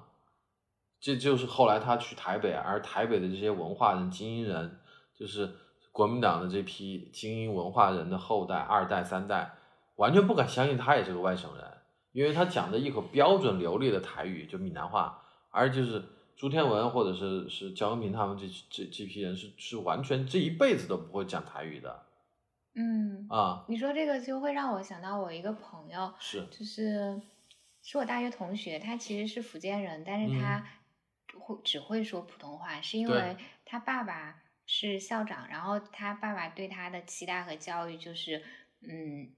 [1.00, 4.78] 这就是后来他去台北，而台北的这些文化人、精英人，
[5.18, 5.50] 就是
[5.90, 9.54] 国民党的这批精英文化人的后代、二代、三代，
[9.96, 11.64] 完全不敢相信他也是个外省人，
[12.12, 16.04] 因为他讲的一口标准流利的台语，就闽南话，而就是
[16.36, 22.02] 朱天文或者是是焦恩平他们这这这批人是是完全这一辈子都不会讲台语的
[22.74, 27.20] 嗯，啊，你说这个就会让我想到我一个朋友，是就是
[27.82, 30.64] 是我大学同学，他其实是福建人，但是他
[31.38, 38.44] 会只会说普通话，是因为他爸爸是校长，然后他爸爸对他的期待和教育就是，
[38.82, 39.34] 嗯，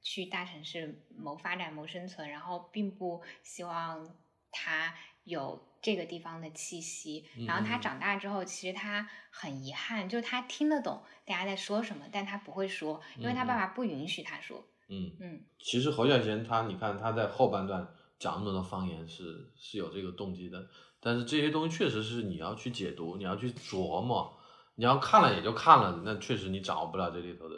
[0.00, 4.16] 去大城市谋发展、谋生存，然后并不希望
[4.50, 7.24] 他有这个地方的气息。
[7.46, 14.66] 然后他嗯长大之后，其实他很遗憾，就是他听得懂大家在说什么，但他不会说，因为他爸爸不允许他说。
[14.88, 15.10] 嗯。
[15.20, 17.86] 嗯其实侯孝贤他，你看他在后半段
[18.18, 20.68] 讲那么多方言是是有这个动机的，
[21.00, 24.38] 但是这些东西确实是你要去解读，你要去琢磨，
[24.74, 27.56] 你要看了也就看了，那确实你掌握不了这里头的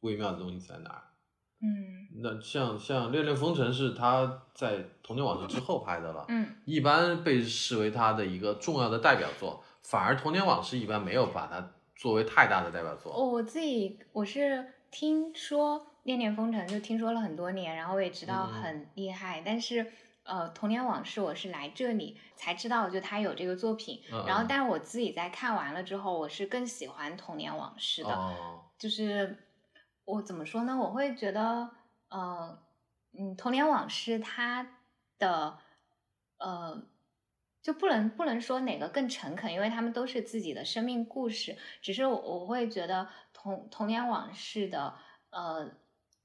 [0.00, 1.04] 微妙的东西在哪儿。
[1.62, 2.08] 嗯。
[2.22, 6.46] 那像像《恋恋风尘》是他在《童年往事》之后拍的了，嗯。
[6.64, 13.12] 一般被视为他的一个重要的代表作，反而《童年往事》一般没有把它作为太大的代表作。
[13.12, 18.62] 哦我自己我是听说《恋恋风尘》就听说了很多年，然后我也知道嗯。
[18.62, 19.86] 很厉害，但是
[20.24, 24.46] 呃，《童年往事》我是来这里才知道，就他有这个作品，嗯然后嗯。
[24.48, 29.36] 但是我自己在看完了之后，我是更喜欢《童年往事》的，哦，就是
[30.10, 30.76] 我怎么说呢？
[30.76, 31.70] 我会觉得，
[32.08, 32.58] 呃，
[33.12, 34.76] 嗯，《童年往事》它
[35.18, 35.58] 的
[36.38, 36.82] 呃，
[37.62, 41.56] 就不能不能说哪个更诚恳，因为他们都是自己的生命故事。
[41.80, 44.94] 只是我我会觉得童童年往事的
[45.30, 45.70] 呃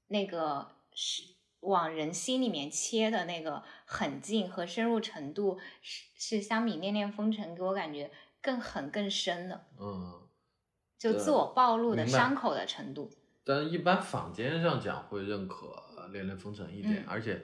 [0.08, 1.22] 那个是
[1.60, 10.22] 往人心里面切的那个狠劲和深入程度是是相比《恋恋风尘》给我感觉更狠更深的，嗯，
[10.98, 13.10] 就自我暴露的伤口的程度。
[13.46, 15.68] 但一般坊间上讲会认可
[16.12, 17.04] 《恋恋风尘》一点，嗯。
[17.06, 17.40] 而且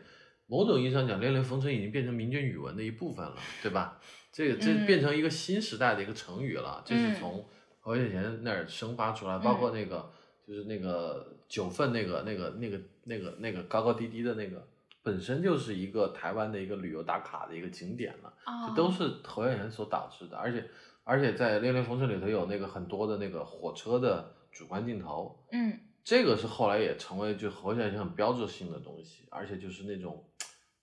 [0.49, 4.01] 某种意义上讲，《恋恋风尘》已经变成民间语文的一部分了，对吧？
[4.33, 7.15] 这个这嗯变成一个新时代的一个成语了，就是嗯。
[7.15, 7.49] 从
[7.81, 10.13] 侯孝贤那儿生发出来，包括那个
[10.47, 14.67] 就是那个九份那个那个那个那个那个高高低低的那个，
[15.05, 18.35] 本身就是一个台湾的一个旅游打卡的一个景点了。
[18.47, 18.67] 哦。
[18.69, 20.69] 这都是侯孝贤所导致的，而且
[21.05, 30.25] 而且在《恋恋风尘》里头有那个很多的那个火车的主观镜头，嗯这个是后来也成为就侯孝贤很标志性的东西，而且就是那种，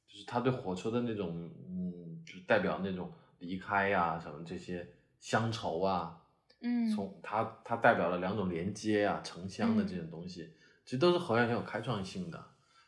[0.07, 4.87] 就是他对火车的那种，嗯，就是代表那种离开呀、什么这些
[5.19, 6.21] 乡愁啊，
[6.61, 10.53] 嗯，从他他代表了两种连接啊、城乡的这种东西，
[10.85, 12.45] 其实都是侯孝贤有开创性的。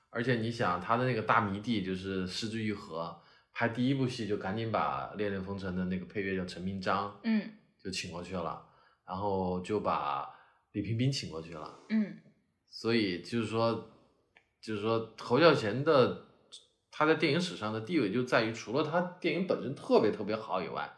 [0.09, 3.21] 而且你想他的那个大迷弟就是失之愈合，
[3.53, 7.49] 拍第一部戏就赶紧把《恋恋风尘》的那个配乐叫陈明章嗯。
[7.79, 8.63] 就请过去了，
[9.07, 10.29] 然后就把
[10.71, 11.79] 李冰冰请过去了。
[11.89, 12.17] 嗯
[12.69, 13.89] 所以就是说，
[14.61, 16.25] 就是说侯孝贤的
[16.89, 20.91] 他在电影史上的地位就在于，除了他电影本身特别特别好以外，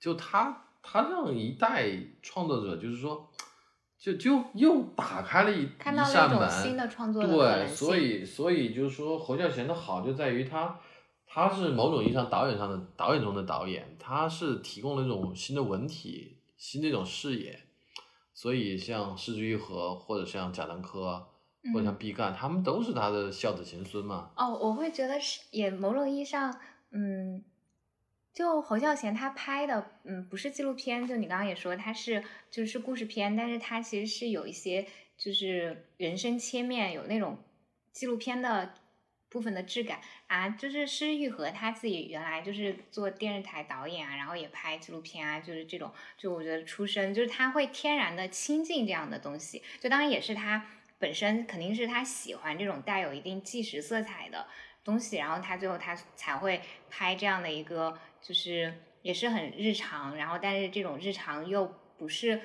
[0.00, 1.90] 就他他让一代
[2.22, 3.30] 创作者就是说，
[3.98, 10.80] 就就又打开了一看到了一一扇门，种新的创作的对，所以所以就是说侯孝贤的好就在于他。
[11.30, 17.67] 他是某种意义上导演上的导演中的导演，他是提供了一种新的文体、新的一种视野，
[18.38, 21.26] 所以像施之愈合或者像贾樟柯
[21.74, 24.30] 或者像嗯毕赣，他们都是他的孝子贤孙嘛。
[24.36, 26.56] 哦，我会觉得是也某种意义上，
[26.92, 27.42] 嗯，
[28.32, 37.38] 就侯孝贤他拍的，嗯，不是纪录片，就你刚刚也说他是就是故事片，但是他其实是有一些就是人生切面，有那种
[37.90, 38.72] 纪录片的
[39.28, 40.48] 部分的质感啊。
[40.50, 50.66] 就是施玉和他自己原来就是做电视台导演啊，然后也拍纪录片啊，就是这种，就我觉得出身就是他会天然的亲近这样的东西，就当然也是他
[50.98, 54.46] 本身肯定是他喜欢这种带有一定纪实色彩的
[54.82, 56.60] 东西，然后他最后他才会
[56.90, 62.40] 拍这样的一个，就是也是很日常，然后但是这种日常又不是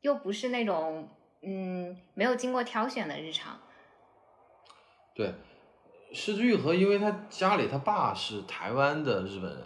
[0.00, 1.08] 又不是那种
[1.42, 3.60] 嗯没有经过挑选的日常，
[5.14, 5.34] 对，
[6.12, 9.62] 施之愈合，因为他家里他爸是台湾的日本人，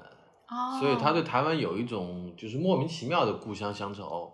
[0.49, 4.33] 哦所以他对台湾有一种就是莫名其妙的故乡乡愁。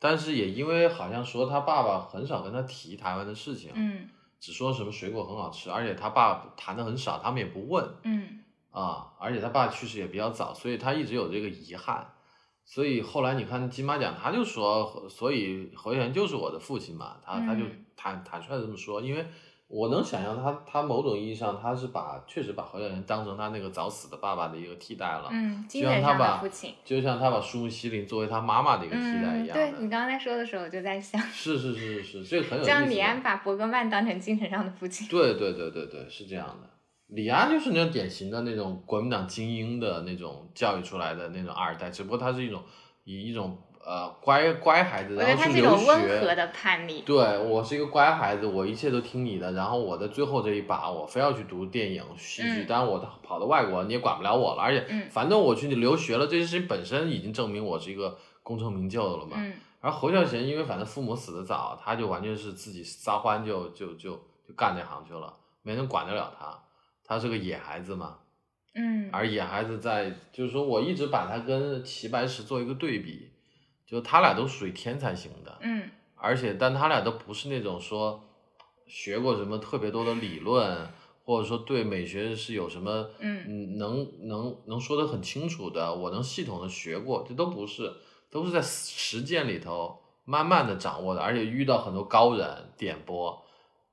[0.00, 4.08] 但是也因为好像说他爸爸很少跟他提台湾的事情，嗯
[4.38, 7.84] 只说什么水果很好吃，而且他爸谈的很少，他们也不问。
[8.04, 12.06] 嗯啊，而且他爸去世也比较早，所以他一直有这个遗憾。
[12.64, 19.26] 所以后来你看金马奖，他就说，所以侯孝贤就是我的父亲嘛，他他就嗯坦坦率的这么说，因为
[19.68, 32.80] 我能想象他他某种意义上他是把确实把侯孝贤当成他那个早死的爸爸的一个替代了，嗯，就像他把父亲，就像他把苏木西林作为他妈妈的一个替代一嗯，样的，对你刚才说的时候，我就在想，是是是是是，这个很有意这思的。
[32.80, 36.70] 样李安把伯格曼当成精神上的父亲，对对对对对，是这样的。
[37.08, 42.62] 李安就是那种典型的那种国民党精英的那种教育出来的那种二代，只不过他是一种
[43.04, 46.34] 以一种呃乖乖孩子，然后去留他是一种温和学。
[46.34, 59.38] 的叛逆，对我是一个乖孩子，我一切都听你的，然后我的最后这一把，我非要去读电影、戏剧，嗯当然我跑到外国你也管不了我了，而且嗯反正我去留学了，这件事情本身已经证明我是一个功成名就的了嘛。
[59.38, 64.10] 嗯而侯孝贤因为反正父母死的早，他就完全是自己撒欢就就就
[64.44, 65.32] 就干这行去了，
[65.62, 66.58] 没人管得了他。
[67.04, 68.18] 他是个野孩子嘛，
[68.74, 73.30] 嗯而野孩子在就是说我一直把他跟齐白石做一个对比，
[73.88, 75.90] 就他俩都属于天才型的，嗯。
[76.14, 78.22] 而且但他俩都不是那种说
[78.86, 80.86] 学过什么特别多的理论，
[81.24, 83.44] 或者说对美学是有什么嗯。
[83.46, 87.90] 嗯能能能说得很清楚的，我能系统的学过，这都不是，
[88.30, 93.42] 都是在实践里头慢慢的掌握的，而且遇到很多高人点拨。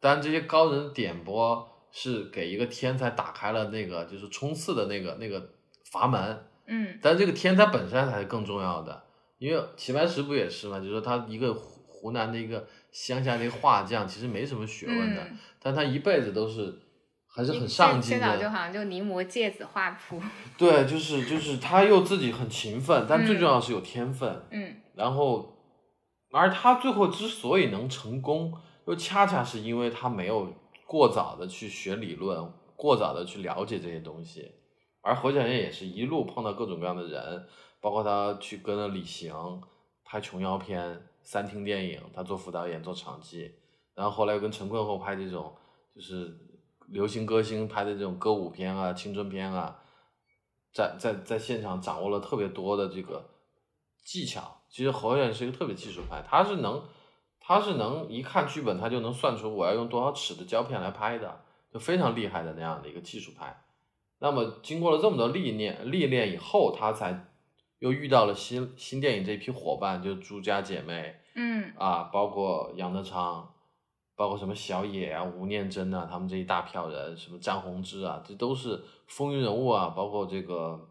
[0.02, 5.52] 但这些高人点拨是给一个天才打开了那个就是冲刺的那个那个
[5.92, 7.00] 阀门，嗯。
[7.02, 9.05] 但这个天才本身才是更重要的，
[9.46, 16.74] 因为齐白石不也是嘛，就是说他一个湖湖南的一个乡下的一个画匠，其实没什么学问的，嗯但他一辈子都是
[17.28, 18.50] 还是很上进的最早就。
[18.50, 20.22] 好像就临摹芥子画谱，
[20.58, 24.44] 对，就是就是他又自己很勤奋，但最嗯重要是有天分。
[24.52, 25.58] 嗯然后，
[26.32, 28.54] 而他最后之所以能成功，
[28.88, 30.54] 又恰恰是因为他没有
[30.86, 34.52] 过早的去学理论，过早的去了解这些东西。
[35.02, 37.46] 而侯小燕也是一路碰到各种各样的人，
[37.86, 39.62] 包括他去跟了李行
[40.04, 43.54] 拍琼瑶片、三厅电影，他做副导演、做场记，
[43.94, 45.56] 然后后来又跟陈坤后拍这种
[45.94, 46.36] 就是
[46.88, 49.80] 流行歌星拍的这种歌舞片啊、青春片啊，
[50.74, 53.24] 在在在现场掌握了特别多的这个
[54.04, 54.64] 技巧。
[54.68, 56.84] 其实侯孝贤是一个特别技术派，他是能
[57.40, 61.40] 他是能一看剧本他就能算出我要用多少尺的胶片来拍的，
[61.72, 63.64] 就非常厉害的那样的一个技术派。
[64.18, 67.28] 那么经过了这么多历练历练以后，他才
[67.86, 71.72] 又遇到了新新电影这批伙伴，就是朱家姐妹嗯。
[71.78, 73.48] 啊，包括杨德昌，
[74.16, 79.94] 包括什么小野啊、吴念真啊，他们这一大票人，什么张宏志啊，这都是风云人物啊。
[79.96, 80.90] 包括这个，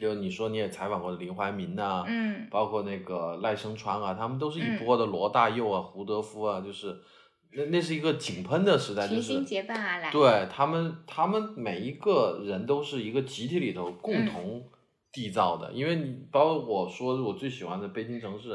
[0.00, 4.84] 就你说你也采访过的林怀民呐、嗯包括那个赖声川啊，他们都是一嗯。
[4.84, 7.00] 波的，罗大佑啊、胡德夫啊，就是
[7.52, 14.26] 那那是一个井喷的时代，就群星是结伴而来，对他们，他们每一个人都是一个集体里头共嗯。
[14.26, 14.68] 同
[15.12, 15.72] 缔造的。
[15.72, 18.54] 因为你包括我说我最喜欢的《北京城市》，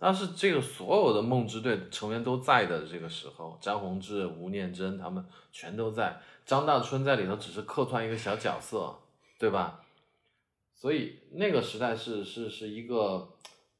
[0.00, 8.94] 那是这个所有的梦之队成员都在的这个时候，张宏志、吴念真他们全都在，张大春在里头只是客串一个小角色，
[9.38, 9.82] 对吧？
[10.74, 13.28] 所以那个时代是是是一个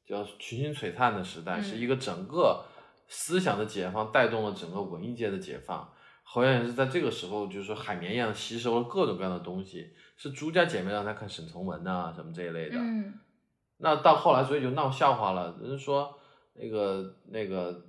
[0.05, 2.63] 叫群星璀璨的时代，嗯是一个整个
[3.07, 5.91] 思想的解放带动了整个文艺界的解放。
[6.23, 9.89] 侯孝贤是在这个时候，就是说海绵一样吸收了各种各样的东西，
[10.21, 12.77] 是朱家姐妹让他看沈从文呐、什么这一类的。
[12.77, 13.11] 嗯
[13.77, 16.15] 那到后来，所以就闹笑话了，人说
[16.53, 17.83] 那个那个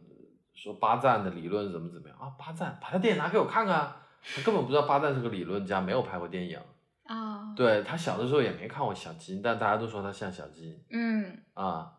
[0.54, 2.32] 说巴赞的理论怎么怎么样啊？
[2.38, 3.92] 巴赞把他电影拿给我看看，
[4.34, 6.58] 他根本不知道巴赞是个理论家，没有拍过电影。
[7.04, 11.98] 啊对他小的时候也没看过小鸡，但大家都说他像小鸡嗯啊。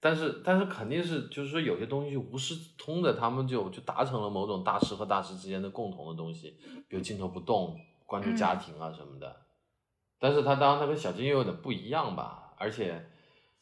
[0.00, 6.54] 但是但是肯定是就是说有些东西无师自通的，他们就就达成了某种大师和大师之间的共同的东西，
[6.86, 7.74] 比如镜头不动，
[8.08, 9.36] 关注家庭啊什么的。
[10.18, 13.06] 但是他当然他跟小金又有点不一样吧，而且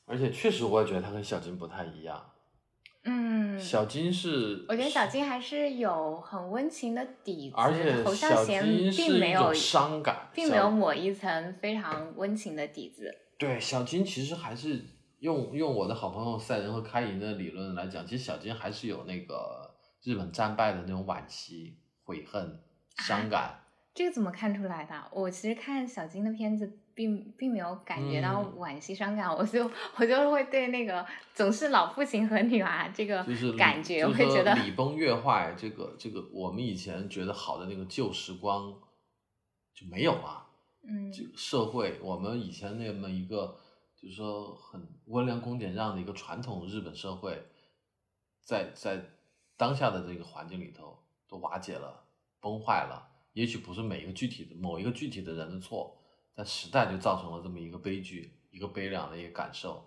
[0.06, 2.30] 而且确实我也觉得他跟小金不太一样。
[3.08, 13.14] 嗯，小金是我觉得小金还是有很温情的底子，而且侯孝小贤并没有伤感，并没有抹一层非常温情的底子。
[13.38, 14.82] 对，小金其实还是
[15.18, 22.60] 用用我的好朋友赛仁和开银的理论来讲，其实小金还是有那个日本战败的那种惋惜、悔恨、
[22.96, 23.60] 伤感。
[23.96, 25.10] 这个怎么看出来的？
[25.10, 38.70] 我其实看小金的片子并并没有感觉到嗯惋惜伤感，我就我就会对那个总是老父亲和女儿这个就是感觉，就是我会觉得礼崩乐坏，这个这个我们以前觉得好的那个旧时光
[39.72, 40.46] 就没有啊。
[40.86, 43.58] 嗯这个社会，我们以前那么一个
[43.98, 47.42] 就是说很温良恭俭让的一个传统日本社会，
[48.42, 49.02] 在在
[49.56, 52.04] 当下的这个环境里头都瓦解了、
[52.42, 53.15] 崩坏了。
[53.36, 55.94] 也许不是每一个具体的某一个具体的人的错，
[56.34, 59.84] 但时代就造成了这么一个悲剧，一个悲凉的一个感受。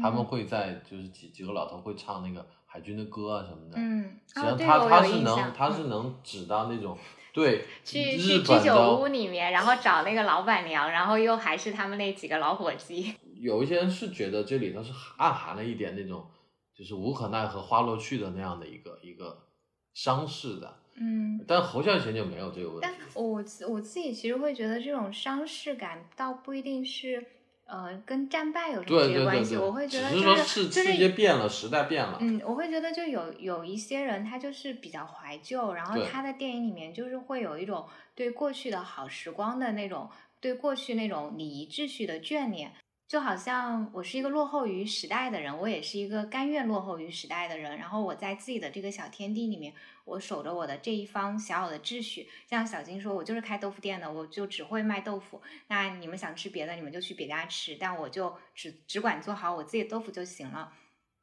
[0.00, 6.96] 他们嗯会在就是几几个老头会唱那个海军的歌啊什么的，嗯实际上哦他他是能他是嗯能指到那种
[7.32, 13.12] 对去日去居酒本的屋里面，然后找那个老板娘，然后又还是他们那几个老伙计。
[13.40, 16.24] 有一些人是觉得这里头是暗含了一点那种
[16.72, 19.46] 就是无可奈何花落去的那样的一个一个
[19.94, 22.94] 伤势的，嗯，但侯孝贤就没有这个问题但。
[23.14, 27.24] 我我自己其实会觉得这种伤势感倒不一定是
[27.66, 32.18] 呃跟战败有什么直接关系，对，我会觉得就是说就是世界变了，时代变了。
[32.20, 40.08] 嗯，我会觉得就有有一些人，他就是比较怀旧，然后他的电影里面就是会有一种对过去的好时光的那种，
[40.40, 42.72] 对过去那种礼仪秩序的眷恋。
[43.08, 47.78] 就好像我是一个落后于时代的人，我也是一个甘愿落后于时代的人。
[47.78, 49.72] 然后我在自己的这个小天地里面，
[50.04, 52.28] 我守着我的这一方小小的秩序。
[52.46, 55.40] 像小金说，我就是开豆腐店的，我就只会卖豆腐。
[55.68, 60.74] 那你们想吃别的，你们就去别家吃，但我就只只管做好我自己豆腐就行了。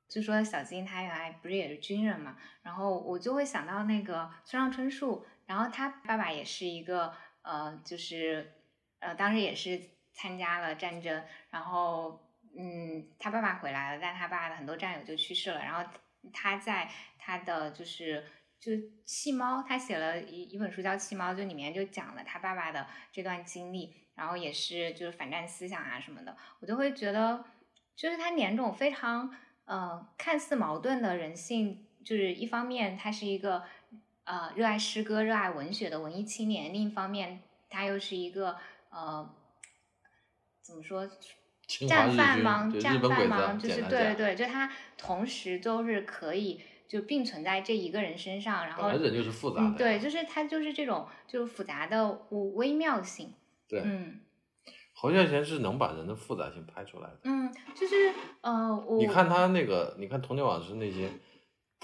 [0.10, 7.14] 就说小金他原来不是也是军人嘛，然后我就会想到那个村上春树，然后他爸爸也是一个
[7.44, 8.54] 呃，就是
[9.00, 9.80] 呃，当时也是
[10.16, 12.20] 参加了战争，然后
[12.58, 15.88] 嗯，他爸爸回来了，但他爸的很多战友就去世了，然后
[16.34, 16.90] 他在
[17.20, 18.24] 他的就是
[18.60, 18.72] 就
[19.06, 27.44] 《弃猫》，他写了一一本书叫《弃猫》，就里面就讲了他爸爸的这段经历，然后也是就是反战思想啊什么的，我就会觉得，
[27.96, 29.36] 就是他两种非常
[29.66, 33.64] 呃看似矛盾的人性，就是一方面他是一个
[34.24, 38.58] 呃热爱诗歌、热爱文学的文艺青年，另一方面他又是一个
[38.90, 39.30] 呃
[40.66, 41.08] 怎么说？
[41.88, 42.72] 战犯吗？
[42.80, 43.54] 战犯吗？
[43.62, 52.12] 就是对对对，就他同时都是可以就并存在这一个人身上，然后人就是复杂的，对，就是他就是这种就是复杂的
[52.56, 53.32] 微妙性，
[53.68, 54.22] 对，嗯，
[54.94, 58.12] 侯孝贤是能把人的复杂性拍出来的，嗯，就是
[58.42, 61.10] 呃，我你看他那个，你看童年往事那些，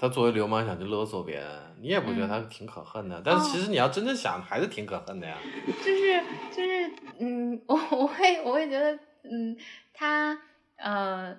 [0.02, 5.38] 他作为流氓想去勒索别人，你也不觉得他挺可恨的，但是其实你要真正想，还是挺可恨的呀，
[5.80, 6.90] 就是就是
[7.20, 8.98] 嗯，我我会我会觉得。
[9.24, 9.56] 嗯，
[9.94, 10.36] 他
[10.74, 11.32] 呃，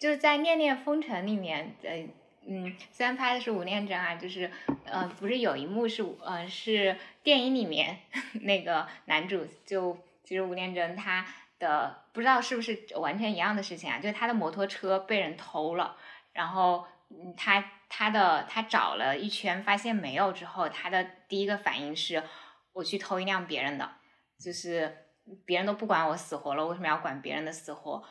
[0.00, 2.08] 就是在《念念风尘》里面，呃，
[2.48, 4.50] 嗯，虽然拍的是吴念真啊，就是
[4.86, 7.98] 呃，不是有一幕是呃是电影里面
[8.40, 11.26] 那个男主就其实吴念真他
[11.58, 15.94] 的不知道是不是完全一样的事情啊，就是他的摩托车被人偷了，
[16.32, 22.22] 然后嗯他他的他找了一圈发现没有之后，他的第一个反应是
[22.72, 23.90] 我去偷一辆别人的，
[24.38, 24.98] 就是。
[25.46, 28.04] 别人都不管我死活了，为什么要管别人的死活？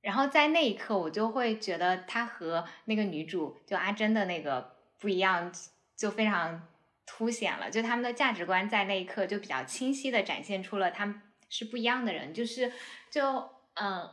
[0.00, 5.52] 然后在那一刻，我就会觉得他和那个女主就阿珍的那个不一样，
[5.96, 6.68] 就非常
[7.04, 7.68] 凸显了。
[7.68, 12.32] 就他们的价值观在那一刻就比较清晰的展现出了他们是不一样的人。
[12.32, 12.72] 就是
[13.10, 14.08] 就嗯，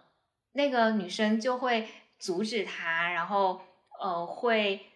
[0.53, 3.61] 那个女生就会阻止他，然后
[4.01, 4.87] 呃会。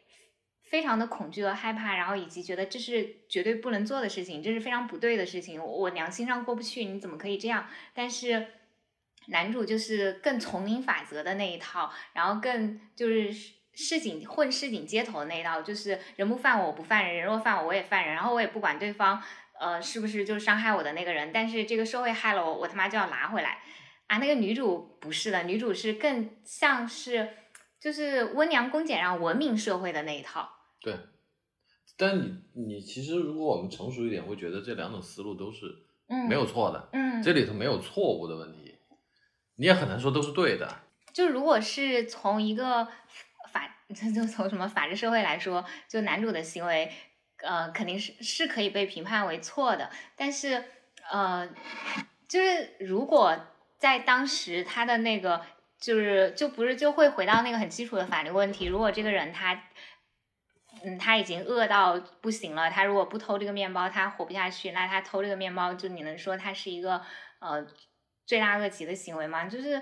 [0.67, 7.67] 非常的恐惧和害怕，然后以及觉得这是绝对不能做的事情，这是非常不对的事情，我良心上过不去，你怎么可以这样？
[7.93, 8.47] 但是
[9.27, 13.31] 男主就是更丛林法则的那一套，然后更就是
[13.75, 19.21] 市井混市井街头那一套，就是人不犯我我不犯人，人若犯我我也犯人，然后我也不管对方
[19.59, 23.59] 呃是不是就是伤害我的那个人，但是这个社会害了我，我他妈就要拿回来
[24.07, 24.17] 啊！
[24.17, 27.29] 那个女主不是的，女主是更像是
[27.85, 30.49] 就是温良恭俭让文明社会的那一套。
[30.81, 30.97] 对，
[31.95, 35.67] 但你你其实如果我们成熟一点，会觉得这两种思路都是
[36.27, 38.79] 没有错的，嗯，这里头没有错误的问题，
[39.57, 40.67] 你也很难说都是对的。
[41.13, 42.87] 就如果是从一个
[43.51, 46.91] 法，就从什么法治社会来说，就男主的行为，
[47.43, 49.91] 呃，肯定是是可以被评判为错的。
[50.15, 50.63] 但是，
[51.11, 51.47] 呃，
[52.27, 53.37] 就是如果
[53.77, 55.45] 在当时他的那个，
[55.85, 59.61] 就是就不是就会回到那个很基础的法律问题，如果这个人他。
[60.83, 62.69] 嗯，他已经饿到不行了。
[62.69, 64.71] 他如果不偷这个面包，他活不下去。
[64.71, 67.01] 那他偷这个面包，就你能说他是一个
[67.39, 67.65] 呃
[68.25, 69.45] 罪大恶极的行为吗？
[69.45, 69.81] 就是，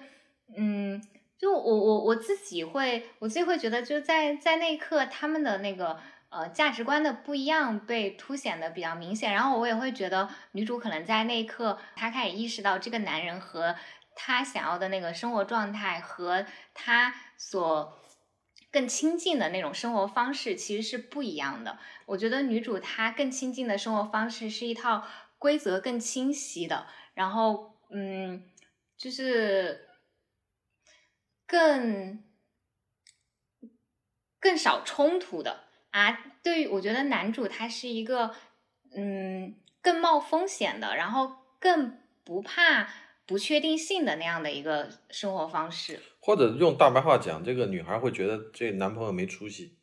[0.56, 1.01] 嗯，
[1.38, 5.99] 就我我我自己会，我自己会觉得，就在在那一刻，他们的那个
[6.30, 9.34] 呃价值观的不一样被凸显的比较明显。
[9.34, 13.76] 然后我也会觉得，女主可能在那一刻，她开始意识到这个男人和
[14.16, 17.99] 他想要的那个生活状态和他所。
[18.72, 21.78] 更亲近的那种生活方式其实是不一样的。
[22.07, 25.05] 我觉得女主她更亲近的生活方式是一套
[25.38, 28.49] 规则更清晰的，然后嗯，
[28.97, 29.89] 就是
[31.45, 32.24] 更
[34.39, 36.34] 更少冲突的啊。
[36.41, 38.36] 对于我觉得男主他是一个
[38.95, 42.89] 嗯更冒风险的，然后更不怕。
[43.34, 49.75] 不确定性的那样的一个生活方式，或者用大白话讲，这个女孩会觉得这男朋友没出息，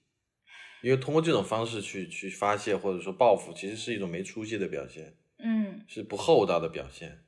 [0.84, 7.24] 因为通过这种方式去去发泄或者说报复，其实是一种没出息的表现，嗯，是不厚道的表现，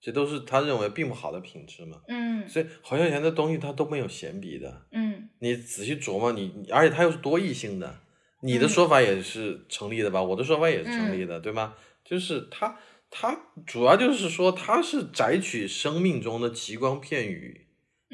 [0.00, 8.02] 这都是他认为并不好的品质嘛，嗯，所以侯孝贤的东西他都没有闲笔的，嗯，你仔细琢磨，你而且他又是多义性的，
[8.42, 10.22] 你的说法也是成立的吧？
[10.22, 11.74] 我的说法也是成立的，对吗？
[12.04, 12.78] 就是他。
[13.10, 17.65] 他主要就是说，他是摘取生命中的极光片语。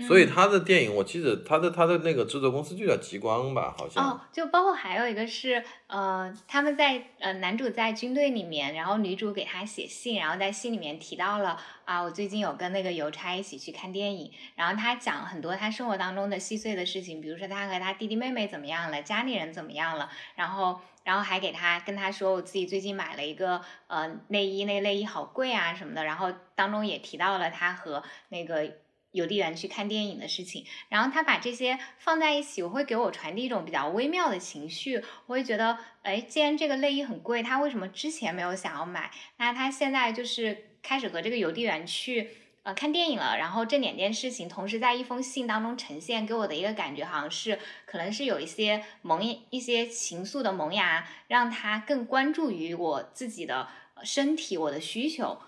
[0.08, 4.02] 所以他的电影，我记得他的他的那个制作公司就叫极光吧，好像。
[4.02, 28.72] 哦，就包括还有一个是，呃，他们在呃男主在军队里面，然后女主给他写信，然后在信里面提到了啊，我最近有跟那个邮差一起去看电影，然后他讲很多他生活当中的细碎的事情，比如说他和他弟弟妹妹怎么样了，家里人怎么样了，然后然后还给他跟他说我自己最近买了一个呃内衣，那内衣好贵啊什么的，然后当中也提到了他和那个。
[29.12, 34.96] 邮递员去看电影的事情，然后他把这些放在一起，我会给我传递一种比较微妙的情绪。
[35.26, 39.10] 我会觉得，哎，既然这个内衣很贵，他为什么之前没有想要买？
[39.36, 42.30] 那他现在就是开始和这个邮递员去
[42.62, 53.68] 呃看电影了，然后这两件事情同时在一封信当中呈现，给我的一个感觉好像是可能是有一些萌一些情愫的萌芽，让他更关注于我自己的
[54.02, 55.38] 身体，我的需求。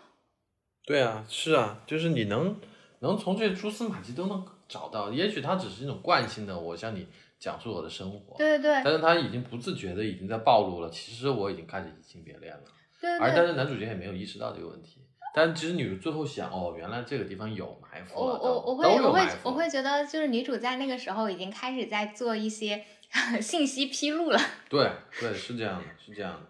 [0.86, 2.60] 对啊，是啊，就是你能
[3.04, 7.06] 能从这些蛛丝马迹都能找到，也许它只是一种惯性的，我向你
[7.38, 12.62] 讲述我的生活，对对对，但是他已经不自觉的已经在暴露了，其实我已经开始移情别恋了，
[13.00, 13.46] 对而但。
[13.46, 15.02] 是男主角也没有意识到这个问题，
[15.34, 22.82] 但其实女主最后想，哦，原来这个地方有埋伏我了，我我都会我会我会觉得，就是女主在那个时候已经开始在做一些
[23.42, 24.38] 信息披露了。
[24.70, 24.90] 对
[25.20, 26.40] 对，是这样的，是这样的。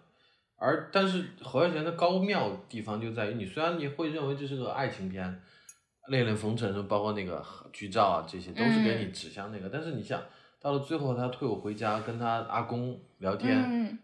[0.56, 5.26] 而但是侯孝贤的高妙地方就在于，你虽然你会认为这是个爱情片，
[6.08, 10.20] 《恋恋风尘》包括那个剧照啊，这些都是给你指向那个，但是你想
[10.60, 13.98] 到了最后，他退伍回家跟他阿公聊天，嗯，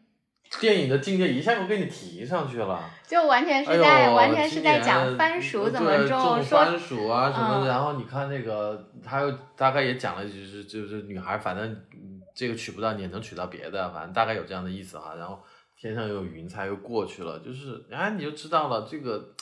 [0.61, 2.81] 电影的境界一下就给你提上去了。
[3.07, 15.15] 就完全是在、完全是今在讲年番薯对怎么种说番薯啊什么然后你看那个，他又大概也讲了，就是就是女孩，反正嗯这个娶不到，你也能娶到别的，反正大概有这样的意思哈。
[15.19, 15.39] 然后
[15.77, 19.35] 天上又有云彩又过去了，就是哎你就知道了，这个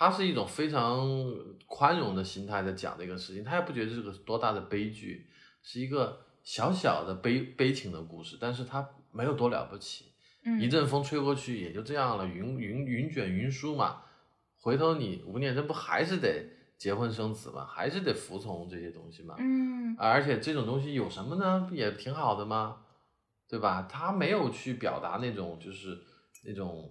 [0.00, 1.06] 他是一种非常
[1.66, 5.26] 宽容的心态在讲这个事情，他也不觉得这是个多大的悲剧，
[5.62, 10.06] 是一个小小的悲悲情的故事，但是他没有多了不起。
[10.46, 14.00] 嗯一阵风吹过去也就这样了，云云云卷云舒嘛。
[14.58, 16.46] 回头你吴念真不还是得
[16.78, 19.34] 结婚生子嘛，还是得服从这些东西嘛。
[19.38, 21.66] 嗯而且这种东西有什么呢？
[21.68, 22.78] 不也挺好的吗？
[23.46, 23.82] 对吧？
[23.82, 25.98] 他没有去表达那种就是
[26.46, 26.90] 那种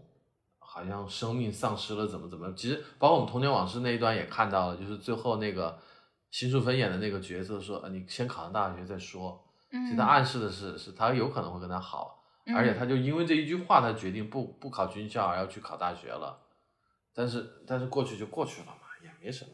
[0.79, 2.53] 好像生命丧失了怎么怎么。
[2.53, 5.77] 其实包括我们童年往事那一段也看到了，就是最后那个
[6.31, 12.23] 辛淑芬演的那个角色说：“呃你先考上大学再说。”嗯，其实他暗示的是，是他有可能会跟他好。
[12.55, 16.39] 而且他就因为这一句话，他决定不不考军校，而要去考大学了。
[17.13, 18.73] 但是但是过去就过去了嘛，
[19.03, 19.51] 也没什么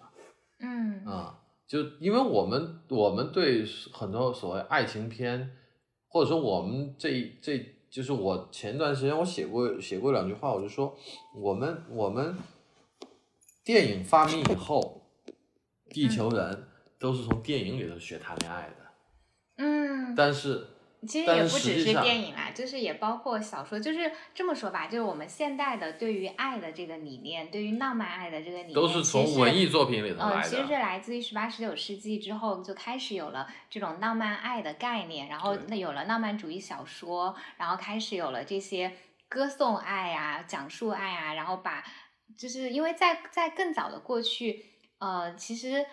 [0.59, 5.51] 嗯啊、就因为我们我们对很多所谓爱情片，
[6.07, 10.93] 或者说我们这这就是我前段时间我写过写过两句话，我就说
[11.33, 12.35] 我们我们
[13.63, 15.01] 电影发明以后，
[15.91, 16.67] 地球人
[16.99, 18.75] 都是从电影里头学谈恋爱的，
[19.63, 20.67] 嗯，但是
[21.05, 30.85] 其实也不只是电影啦，就是也包括小说，就是这么说吧，就是我们现代的对于爱的这个理念，对于浪漫爱的这个理念，都是从文艺作品里头呃，来其实是。
[30.85, 38.93] 来自于十八、十九世纪之后就开始有了这种浪漫爱的概念，然后那有了浪漫主义小说，然后开始有了这些
[39.27, 41.83] 歌颂爱啊、讲述爱啊，然后把
[42.37, 44.65] 就是因为在在更早的过去，
[44.99, 45.85] 呃，其实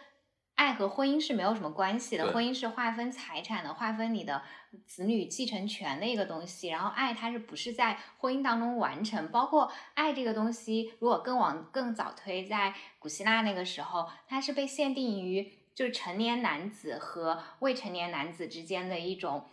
[0.54, 4.42] 爱和婚姻是没有什么关系的，婚姻是划分财产的，划分你的
[4.86, 6.68] 子女继承权的一个东西。
[6.68, 9.28] 然后爱它是不是在婚姻当中完成？
[9.28, 19.46] 包括爱这个东西，如果更往更早推，在古希腊那个时候，它是被限定于就是成年男子和未成年男子之间的一种。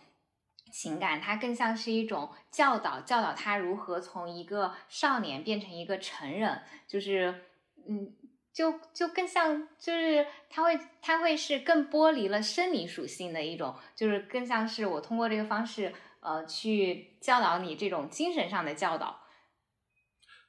[0.72, 7.46] 情感，它更像是一种教导，教导他如何从一个少年变成一个成人，就是，
[7.88, 8.14] 嗯，
[8.60, 15.90] 就就更像，就是他会他会是更剥离了生理属性的一种，就是更像是我通过这个方式，
[16.20, 19.18] 呃，去教导你这种精神上的教导。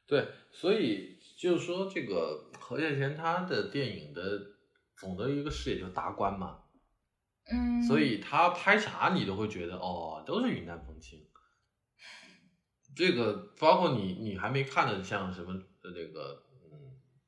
[0.05, 4.21] 对，所以就是说，这个何孝贤他的电影的
[4.97, 6.63] 总的一个视野就是达观嘛，
[7.49, 11.17] 嗯，所以他拍啥你都会觉得哦，都是云淡风轻。
[12.93, 16.50] 这个包括你你还没看的，像什么呃这个嗯，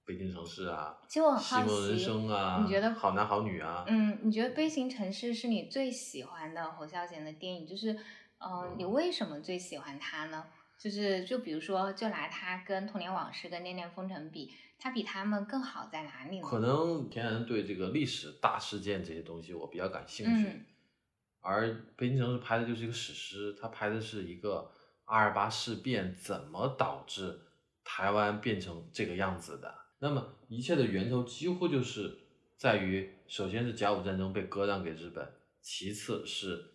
[0.06, 3.86] 北京城市啊，其实我很好奇，生啊，你觉得好男好女啊？
[3.88, 7.66] 嗯，你觉得《悲情城市》是你最喜欢的侯孝贤的电影？
[7.66, 7.98] 就是，
[8.38, 10.46] 呃，你嗯为什么最喜欢他呢？
[10.78, 16.46] 就是，就比如说，就拿他跟《童年往事》跟《恋恋风尘》比，他比他们更好在哪里呢？
[16.46, 20.66] 可能天然对这个历史大事件这些东西我比较感兴趣，嗯
[21.40, 24.72] 而《北京城市》拍的就是一个史诗，他拍的是一个
[25.06, 27.40] 二八事变怎么导致
[27.84, 29.83] 台湾变成这个样子的。
[30.04, 32.20] 那么一切的源头几乎就是
[32.58, 35.26] 在于，首先是甲午战争被割让给日本，
[35.62, 36.74] 其次是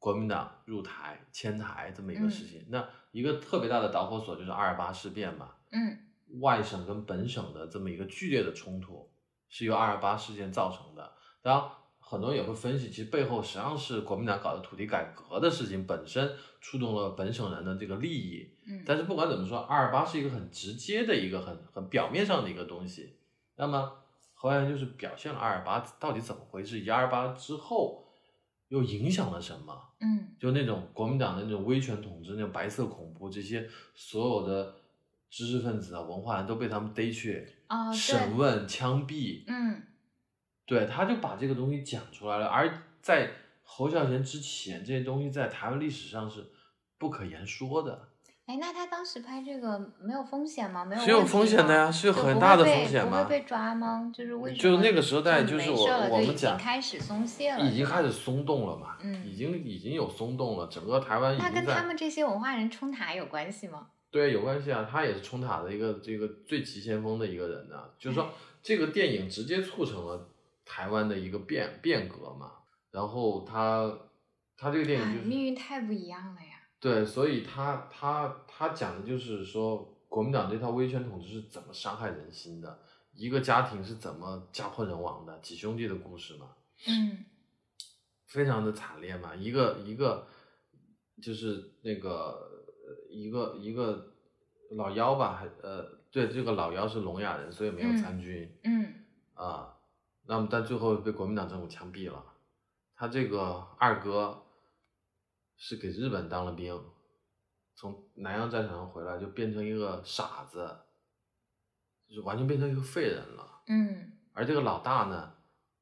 [0.00, 2.66] 国民党入台迁台这么一个事情。
[2.68, 9.08] 那一个特别大的导火索就是二二八事变嘛，嗯外省跟本省的这么一个剧烈的冲突，
[9.48, 11.12] 是由二二八事件造成的。
[11.42, 11.70] 当然，
[12.12, 18.46] 很多人也会分析，其实背后实际上是国民党搞的土地改革的事情本身触动了本省人的这个利益。
[18.66, 23.14] 嗯，但是不管怎么说，二二八是一个很直接的一个很很表面上的一个东西。
[23.56, 23.90] 那么
[24.34, 28.06] 侯孝贤就是表现了二二八到底怎么回事，以及二二八之后
[28.68, 29.74] 又影响了什么。
[30.00, 34.74] 嗯就那种国民党的那种威权统治、那种白色恐怖，这些所有的
[35.30, 37.48] 知识分子啊、文化人都被他们逮去
[37.94, 39.80] 审问、枪毙，嗯
[40.66, 42.46] 对，他就把这个东西讲出来了。
[42.46, 43.30] 而在
[43.62, 46.46] 侯孝贤之前，这些东西在台湾历史上是
[46.98, 48.08] 不可言说的。
[48.46, 50.84] 哎，那他当时拍这个没有风险吗？
[50.84, 54.10] 没有是有风险的呀是有很大的风险吗不会被抓吗？
[54.12, 54.76] 就是为什么？
[54.76, 63.86] 就那个时代就是我我们讲开始松懈了，已经开始松动了嘛，嗯已经已经有松动了，整个台湾已经在那跟他们这些文化人冲塔有关系吗？
[64.10, 68.28] 对，有关系啊，他也是冲塔的一个这个最急先锋的一个人呢、就是说
[68.60, 70.28] 这个电影直接促成了
[70.64, 72.52] 台湾的一个变变革嘛。
[72.90, 73.98] 然后他
[74.56, 76.60] 他这个电影哎就是命运太不一样了呀。
[76.78, 82.80] 对，所以他他他讲的就是说国民党这套威权统治是怎么伤害人心的，
[83.14, 86.50] 一个家庭是怎么家破人亡的，几兄弟的故事嘛。
[86.86, 87.24] 嗯
[88.26, 90.26] 非常的惨烈嘛，一个一个
[91.22, 94.12] 就是那个呃一个一个
[94.70, 98.94] 老幺吧，还呃对，这个老幺是聋哑人，所以没有嗯参军嗯
[99.34, 99.76] 啊、
[100.26, 102.24] 那么但最后被国民党政府枪毙了。
[102.94, 104.44] 他这个二哥
[105.56, 106.80] 是给日本当了兵，
[107.74, 110.78] 从南洋战场上回来就变成一个傻子，
[112.06, 113.62] 就是完全变成一个废人了。
[113.66, 115.34] 嗯，而这个老大呢，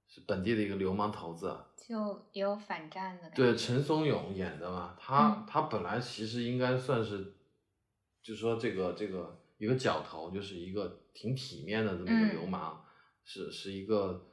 [0.06, 3.36] 是本地的一个流氓头子，就也有反战的感觉。
[3.36, 7.34] 对，陈松勇演的嘛，他、嗯他本来其实应该算是，
[8.22, 12.80] 就说这个这个一个角头，就是一个挺体面的这么一个流嗯氓，
[13.24, 14.29] 是是一个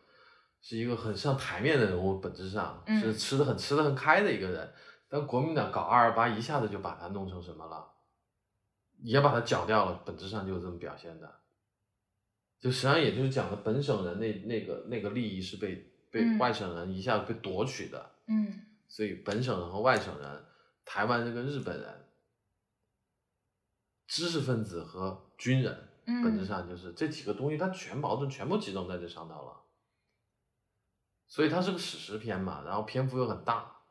[0.68, 2.99] 是一个很上台面的人物，本质上、嗯。
[2.99, 4.74] 是吃的很吃的很开的一个人，
[5.07, 7.89] 但国民党搞二二八一下子就把他弄成什么了，
[9.01, 11.36] 也把他绞掉了，本质上就是这么表现的。
[12.59, 16.38] 就实际上也就是讲的本省人那那个那个利益是被被嗯。
[16.38, 18.59] 外省人一下子被夺取的，嗯。
[18.89, 20.45] 所以本省人和外省人，
[20.84, 22.05] 台湾人跟日本人，
[24.05, 29.63] 知识分子和军人，嗯，本质上就是这几个东西，它全矛盾全部集中在这上头了。
[31.28, 33.82] 所以它是个史诗片嘛，然后篇幅又很大，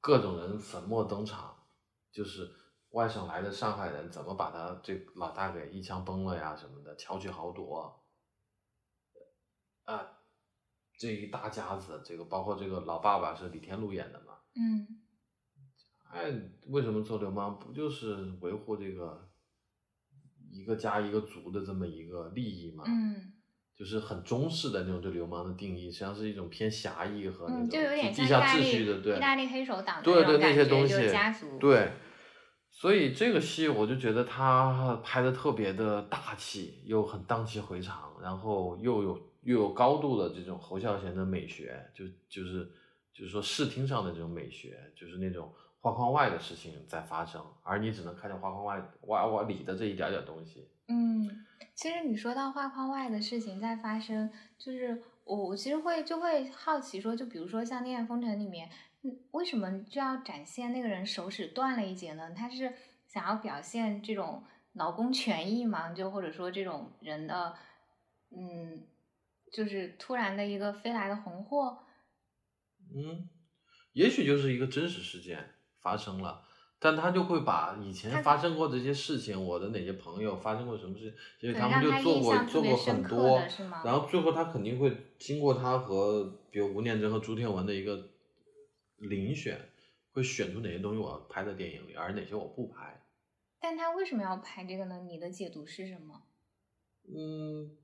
[0.00, 1.66] 各种人粉墨登场，
[2.10, 2.50] 就是
[2.90, 8.04] 外省来的上海人怎么把他这老大给一枪崩了呀什么的，巧取豪夺，
[9.84, 10.18] 啊，
[10.98, 14.86] 这一大家子，这个包括这个老爸爸是李天禄演的嘛，嗯
[16.12, 16.30] 哎，
[16.66, 17.58] 为什么做流氓？
[17.58, 19.30] 不就是维护这个
[20.50, 22.84] 一个家一个族的这么一个利益嘛？
[22.86, 23.31] 嗯
[23.74, 31.58] 就是很中式的那种对流氓的定义，实际上是一种偏狭义和那嗯，种就有点地下秩序的，利对意大利黑手党的对对那些东西家族。
[31.58, 31.90] 对，
[32.70, 42.70] 所以这个戏我就觉得他拍的特别的大气，又很荡气回肠，然后又有又有高度的这种侯孝贤的美学，就就是
[43.12, 50.68] 就是说视听上的这种美学，就是那种画框外的事情在发生，而你只能看见画框外外外里的这一点点东西。
[50.92, 58.68] 嗯，其实你说到画框外的事情在发生，就是我我其实会就会好奇说，就比如说像《恋爱风尘》里面，
[59.30, 62.30] 为什么就要展现那个人手指断了一截呢？
[62.36, 62.74] 他是
[63.06, 65.92] 想要表现这种劳工权益吗？
[65.94, 67.56] 就或者说这种人的，
[68.30, 68.86] 嗯，
[69.50, 71.84] 就是突然的一个飞来的红祸，
[72.94, 73.30] 嗯，
[73.94, 76.44] 也许就是一个真实事件发生了，
[76.82, 83.40] 但他就会把以前发生过这些事情，我的哪些朋友发生过什么事情，其实他们就做过做过很多
[83.84, 88.10] 然后最后他肯定会经过他和比如吴念真和朱天文的一个
[88.98, 89.56] 遴选，
[90.10, 93.00] 会选出哪些东西我要拍在电影里，而哪些我不拍。
[93.60, 95.02] 但他为什么要拍这个呢？
[95.06, 96.24] 你的解读是什么？
[97.16, 97.76] 嗯，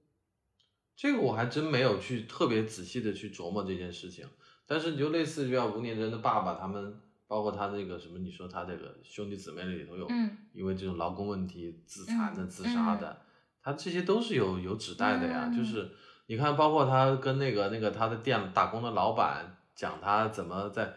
[0.97, 4.29] 这个我还真没有去特别仔细的去琢磨这件事情。
[4.67, 13.21] 但是你就类似于像，吴念真的爸爸他们，包括他那个什么，你说他这个兄弟姊妹里头有，嗯因为这种劳工问题自残的、嗯自杀的，
[13.63, 15.45] 他这些都是有有指代的呀。
[15.45, 15.91] 嗯就是
[16.27, 20.93] 你看，包括他跟那个那个他的店打工的老板讲他怎么在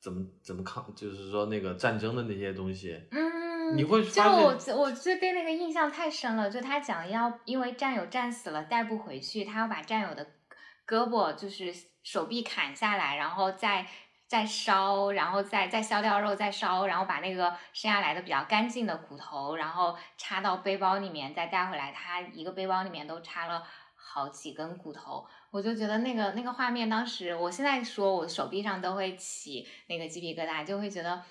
[0.00, 10.26] 怎么怎么抗，就是说那个战争的那些东西，嗯，你会就发我，我就对那个印象太深了，就他讲要因为战友战死了带不回去，他要把战友的
[10.86, 11.72] 胳膊就是
[12.02, 13.86] 手臂砍下来，然后再
[14.32, 23.62] 再烧，然后再再削掉肉再烧，然后把那个剩下来的比较干净的骨头，然后插到背包里面再带回来，他一个背包里面都插了。
[23.94, 31.22] 好几根骨头，我就觉得那个那个画面，当时我现在说我手臂上都会起那个鸡皮疙瘩，就会觉得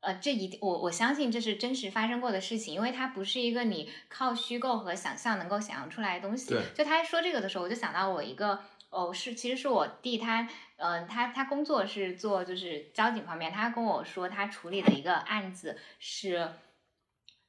[0.00, 6.50] 呃，这一定我我相信这是真实发生过的事情，因为它不是一个你靠虚构和想象能够想象出来的东西。
[6.50, 8.58] 对就他说这个的时候，我就想到我一个
[8.94, 16.52] 哦，是其实是我弟他，嗯、他他工作是做就是交警方面，他跟我说他处理的一个案子是。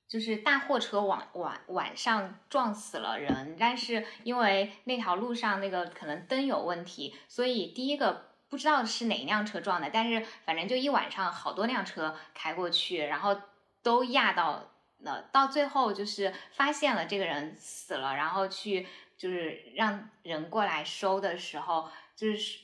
[0.07, 13.35] 就是大货车晚晚晚上撞死了人，但是因为那条路上那个可能灯有问题，所以第一个不知道是哪一辆车撞的，但是反正就一晚上好多辆车开过去，然后
[13.81, 14.69] 都压到
[14.99, 18.87] 了，到最后就是发现了这个人死了，然后去
[19.17, 22.59] 就是让人过来收的时候，就是。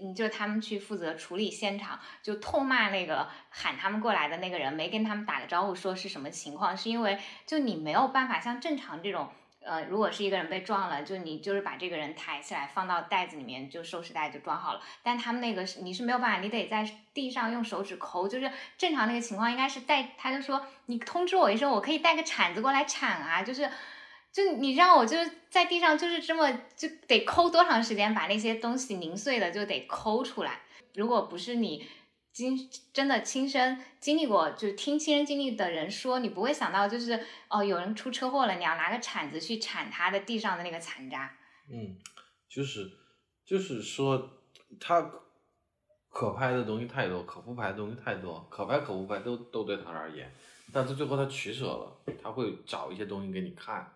[0.00, 6.76] 嗯，就他们去负责处理现场，就痛骂那个喊他们过来的那个人，没跟他们打个招呼，说是什么情况？
[6.76, 9.28] 是因为就你没有办法像正常这种，
[9.64, 14.80] 呃，如果是一个人被撞了，就你就是把这个人抬起来放到袋子里面，就收拾袋就装好了。
[15.02, 23.68] 但他们那个你是没有办法，你得在地上用手指抠，就是正常那个情况应该是带，他就说你通知我一声，我可以带个铲子过来铲啊，就是。
[24.36, 30.60] 就你让我就是在地上就是这么就得抠多长时间把那些东西零碎的就得抠出来。
[30.94, 31.86] 如果不是你
[32.34, 32.54] 经
[32.92, 37.18] 真的亲身经历过，就听亲身经历的人说，你不会想到就是
[37.48, 41.34] 哦有人出车祸了，你要拿个铲子去铲他的地上的那个残渣。
[41.72, 41.96] 嗯，
[42.46, 42.90] 就是
[43.46, 44.42] 就是说
[44.78, 45.10] 他
[46.10, 50.30] 可拍的东西太多，可不拍的东西太多，可拍可不拍都都对他而言，
[50.74, 53.90] 但是最后他取舍了，他会找一些东西给你看。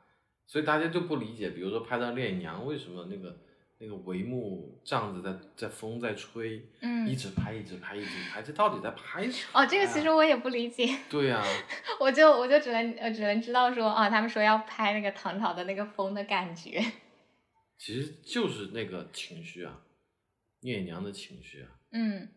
[0.50, 3.38] 所以大家就不理解，比如说拍到烈娘，为什么那个
[3.78, 9.60] 那个帷幕帐子在在风在吹，嗯，一直拍一直拍一直拍，这到底在拍什么？
[9.60, 10.88] 哦，这个其实我也不理解。
[11.08, 11.40] 对呀，
[12.00, 16.84] 我就我就只能呃只能知道说啊，他们说要拍那个唐朝的那个风的感觉。
[17.78, 19.78] 其实就是那个情绪啊，
[20.62, 22.28] 聂娘的情绪啊，嗯，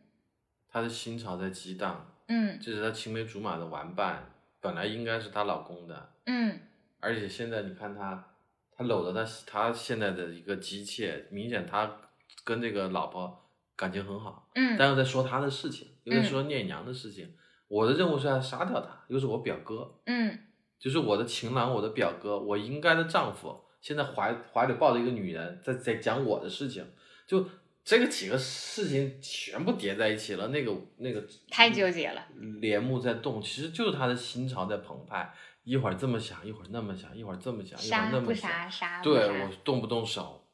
[0.70, 6.60] 她的心潮在激荡，嗯，这是她青梅竹马的玩伴，本来应该是她老公的，嗯。
[7.04, 8.34] 而且现在你看他，
[8.72, 12.00] 他搂着他，他现在的一个姬妾，明显他
[12.46, 13.46] 跟这个老婆
[13.76, 14.50] 感情很好。
[14.56, 14.78] 嗯。
[14.80, 17.36] 但是在说他的事情，又在说念娘的事情。
[17.68, 20.00] 我的任务是要杀掉他，又是我表哥。
[20.06, 20.40] 嗯。
[20.80, 26.86] 就是我的情郎，我的表哥，我应该的丈夫，现在怀怀里抱着一个女人，在在讲我的事情，
[27.26, 27.48] 就
[27.86, 32.28] 这个几个事情全部叠在一起了，那个那个太纠结了。
[32.60, 35.34] 帘幕在动，其实就是他的心潮在澎湃。
[35.64, 40.46] 一会儿这么想，一会儿那么想，一会儿这么想，一会儿那么想，对我动不动手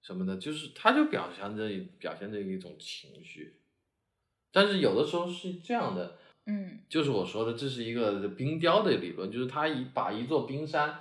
[0.00, 1.68] 什么的，就是他就表现着
[1.98, 3.60] 表现着一种情绪，
[4.50, 10.98] 但是有的时候是这样的，嗯，就是我说的，这是一个冰雕的理论，就是他一把一座冰山，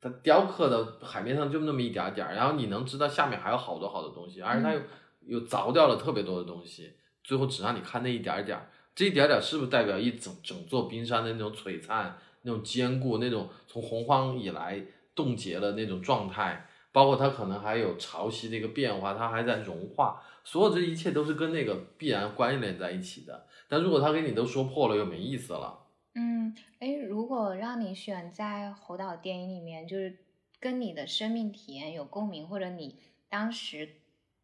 [0.00, 4.80] 他雕刻的海面上就那么一点点儿，然后你能知道下面还有好多好多东西，而且他又
[5.26, 12.18] 又凿掉了特别多的东西，最后只让你看那一点点儿，这一点点是不是代表一整整座冰山的那种璀璨？
[12.44, 14.80] 那种坚固，那种从洪荒以来
[15.14, 23.46] 冻结了那种状态，包括它可能还有潮汐的一个变化，它还在融化，所有这一切都是跟那个必然关联在一起的。
[23.68, 25.86] 但如果他给你都说破了，又没意思了。
[26.14, 30.16] 嗯，哎，如果让你选在侯导电影里面，就是
[30.60, 33.96] 跟你的生命体验有共鸣，或者你当时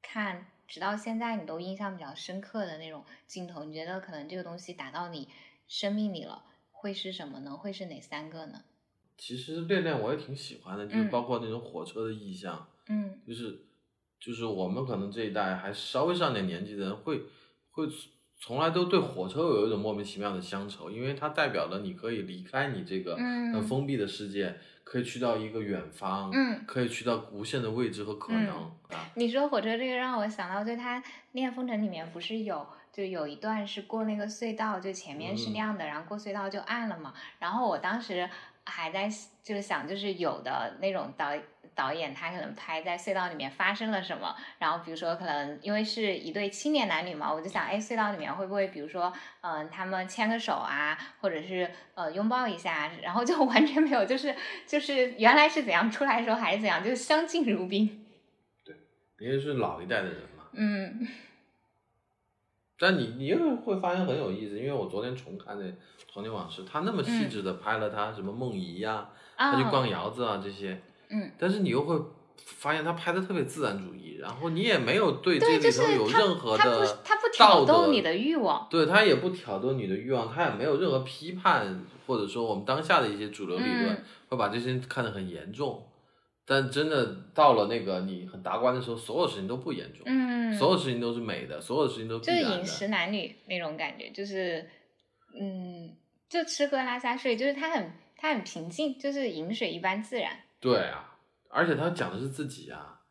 [0.03, 5.29] 看直到现在你都印象比较深刻的那种镜头，你觉得可能这个东西打到你
[5.69, 6.45] 生命里了？
[6.81, 7.51] 会是什么呢？
[7.55, 8.63] 会是哪三个呢？
[9.19, 13.67] 其实恋恋我也挺喜欢的，就是包括那种火车的意象，嗯，就是
[14.19, 17.25] 就是我们可能这一代还稍微上点年纪的人会
[17.73, 17.87] 会
[18.41, 28.49] 从来都对火车有一种莫名其妙的乡愁，因为它代表了你可以离开你这个很封闭的世界，可以去到一个远方，嗯，可以去到无限的未知和可能
[28.89, 29.13] 啊。
[29.17, 30.99] 你说火车这个让我想到，就它
[31.33, 32.67] 《恋风尘》里面不是有。
[32.93, 37.15] 就有一段是过那个隧道，就前面是亮的，然后过隧道就暗了嘛。
[37.39, 38.29] 然后我当时
[38.65, 39.09] 还在
[39.43, 41.33] 就是想，就是有的那种导
[41.75, 54.35] 导演他可能拍在隧道里面发生了什么，然后比如说可能因为是一对青年男女嘛，我就想，哎，隧道里面会不会比如说，嗯，他们牵个手啊，或者是呃拥抱一下，然后就 完全没有，就是
[54.67, 58.07] 就是原来是怎样，出来的时候还是怎样，就是相敬如宾。
[58.65, 58.77] 对，
[59.19, 60.45] 因为是老一代的人嘛。
[60.53, 61.09] 嗯。
[62.81, 65.67] 但你你又会发现很有意思，因为我昨天重看那
[66.11, 69.07] 《童年往事》，他那么细致的拍了他什么梦遗呀，
[69.37, 71.95] 他去逛窑子啊这些，嗯，但是你又会
[72.39, 85.87] 发现他拍的特别自然主义，然后你也没有对这里头有任何的他不挑逗你的欲望，对他也不挑逗你的欲望，他也没有任何批判，或者说我们当下的一些主流理论会把这些看得很严重。
[86.51, 94.69] 但真的到了那个你很达观的时候，所有事情都不严重，嗯，所有事情都是美的，所有事情都就是饮食男女那种感觉，就是，
[95.41, 95.97] 嗯，
[96.29, 100.41] 就吃喝拉撒睡，就是他很他很平静，就是饮水一般自然。
[100.59, 101.19] 对啊，
[101.51, 103.03] 而且他讲的是自己啊，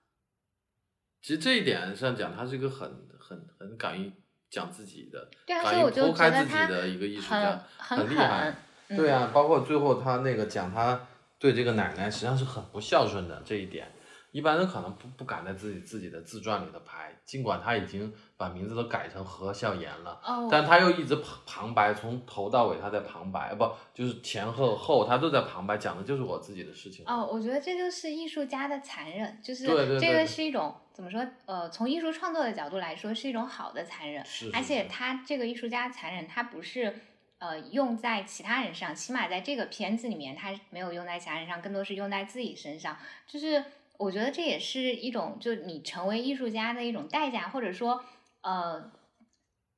[1.21, 4.11] 其实这一点上讲，他是一个很很很敢于
[4.49, 8.53] 讲自己的，对啊，所以我就觉得他一个艺术家，很厉害。
[8.89, 11.07] 对啊，包括最后他那个讲他
[11.39, 13.87] 对这个奶奶实际上是很不孝顺的这一点。
[14.31, 27.03] 一般人可能不不敢在自己自己的自传里头拍，尽管他已经把名字都改成何孝言了，哦，但他又一直旁旁白，从头到尾他在旁白，不就是前后后他都在旁白，讲的就是我自己的事情。
[27.07, 29.65] 哦，我觉得这就是艺术家的残忍，就是
[29.99, 31.27] 这个是一种怎么说？
[31.47, 36.93] 呃，从艺术创作的角度来说，是一种好的残忍，是是而且他这个艺术家残忍，他不是。
[37.39, 42.97] 呃，用在其他人上，起码在这个片子里面，他没有用在其他人上，更多是用在自己身上。
[43.25, 43.63] 就是
[43.97, 48.03] 我觉得这也是一种，就你成为艺术家的一种代价，或者说，
[48.41, 48.91] 呃，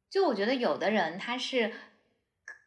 [0.10, 1.72] 就我觉得有的人他是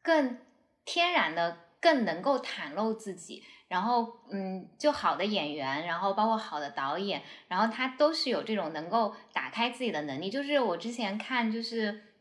[0.01, 0.39] 更
[0.85, 10.31] 天然的、更能够袒露自己，然后嗯，就好的演员，然后包括好的导演，然后他都是有这种能够打开自己的能力。
[10.31, 12.14] 就是我之前看，就是。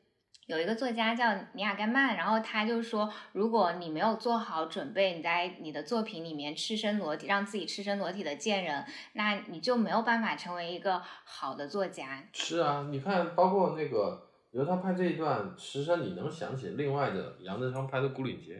[0.48, 12.28] 有一个作家叫尼亚甘曼，然后他就说，如果你没有做好准备，你在你的作品里面赤身裸体，让自己赤身裸体的见人，那你就没有办法成为一个好的作家。
[12.34, 18.56] 是啊，你看，包括那个，比如他拍这一段，实际上你能想起另外的杨德昌拍的《孤岭街》。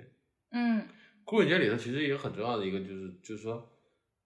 [0.52, 0.82] 嗯
[1.26, 3.70] 《孤岭街》里头其实也有很重要的一个，就是就是说，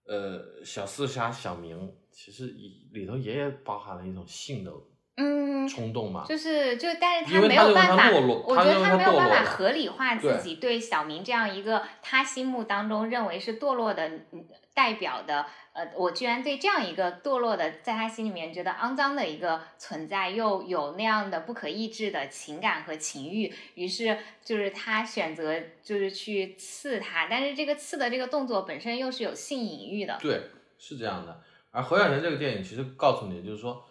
[0.05, 4.71] 呃，小四杀小明其实里里头也包含了一种性的
[5.17, 6.23] 嗯，冲动嘛。
[6.27, 15.43] 就是就，但是他没有办法，堕落我觉得他没有办法合理化自己对小明这样一个他心目当中认为是堕落的嗯代表的，
[15.73, 30.43] 呃，我居然对这样一个堕落的，在他心里面觉得肮脏的一个存在，又有那样的不可抑制的情感和情欲，于是就是他选择就是去刺他，但是这个刺的这个动作本身又是有性隐喻的，对，
[30.77, 31.41] 是这样的。
[31.71, 33.83] 而何小贤这个电影其实告诉你，就是说，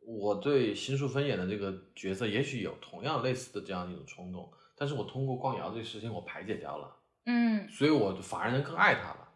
[0.00, 6.96] 我对新淑芬演的这个角色，也许有同样类似的这样一种冲动，但是我通过逛窑这个事情，我排解掉了，
[7.26, 9.28] 嗯，所以我反而能更爱他了。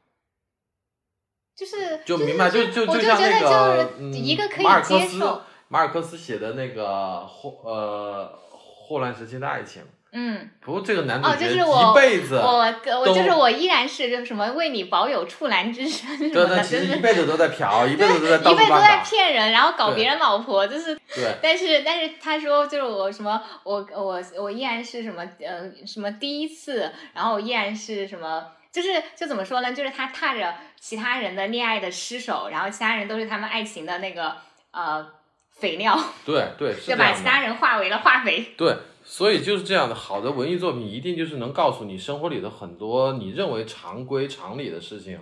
[1.55, 9.85] 就是就明白，就就我就像那个，一个可以马尔克斯接受，马尔克斯写的那个霍呃霍乱时期的爱情，
[10.15, 10.49] 嗯。
[10.61, 12.65] 不过这个男主哦，角就是我，一辈子，我
[12.99, 20.95] 我都就是我依然是就是什么为你保有处男之身什对，么的，就是实一辈子都在嫖，一辈子都在一辈子都在，骗人，然后搞别人老婆，就是。
[21.15, 28.45] 对，但是但是他说就是我什么我我我依然是什么呃什么第一次，然后我依然是什么。
[28.73, 29.73] 就是就怎么说呢？
[29.73, 34.35] 就是他踏着其他人的恋爱的尸首，然后其他人都是他们爱情的那个
[34.73, 35.07] 呃
[35.53, 35.97] 肥料，
[36.27, 37.13] 对对，是就把。
[37.13, 38.53] 其他人化为了化肥。
[38.59, 39.95] 对，所以就是这样的。
[39.95, 45.21] 好的文艺作品一定就是能告诉你生活里的很多你认为常规常理的事情，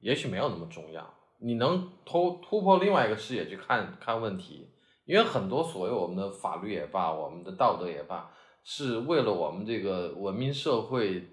[0.00, 1.14] 也许没有那么重要。
[1.38, 4.70] 你能突突破另外一个视野去看看问题，
[5.04, 8.30] 因为很多所谓我们的法律也罢，我们的道德也罢，
[8.64, 11.28] 是为了我们这个文明社会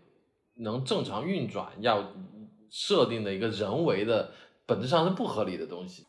[0.56, 2.12] 能正常运转，要
[2.70, 4.32] 设定的一个人为的
[4.66, 6.06] 本质上是不合理的东西。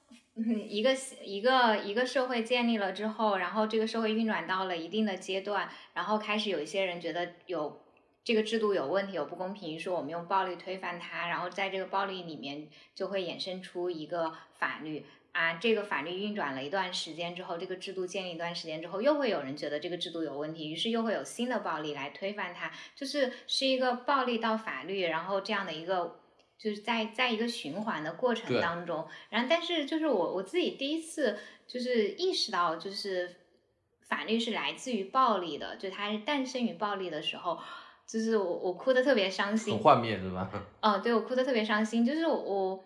[0.69, 7.81] 一个一个一个社会建立了之后，然后这个社会运转到了一定的阶段，然后开始有一些人觉得有
[8.25, 12.67] 这个制度有问题、有不公平，于是我们用暴力推翻它，然后在这个暴力里面
[12.97, 26.19] 就会衍生出一个法律啊，这个法律运转了一段时间之后，这个制度建立一段时间之后，又会有人觉得这个制度有问题，于是又会有新的暴力来推翻它，就是是一个暴力到法律，然后这样的一个。
[26.65, 31.37] 就是在在一个循环的过程当中，然后但是就是我我自己第一次
[31.69, 33.37] 就是意识到，就是
[34.09, 37.59] 法律是来自于暴力的，就它是诞生于暴力的时候，
[38.09, 40.51] 就是我我哭的特别伤心很，幻灭是吧？
[40.81, 42.83] 哦，对我哭的特别伤心，就是我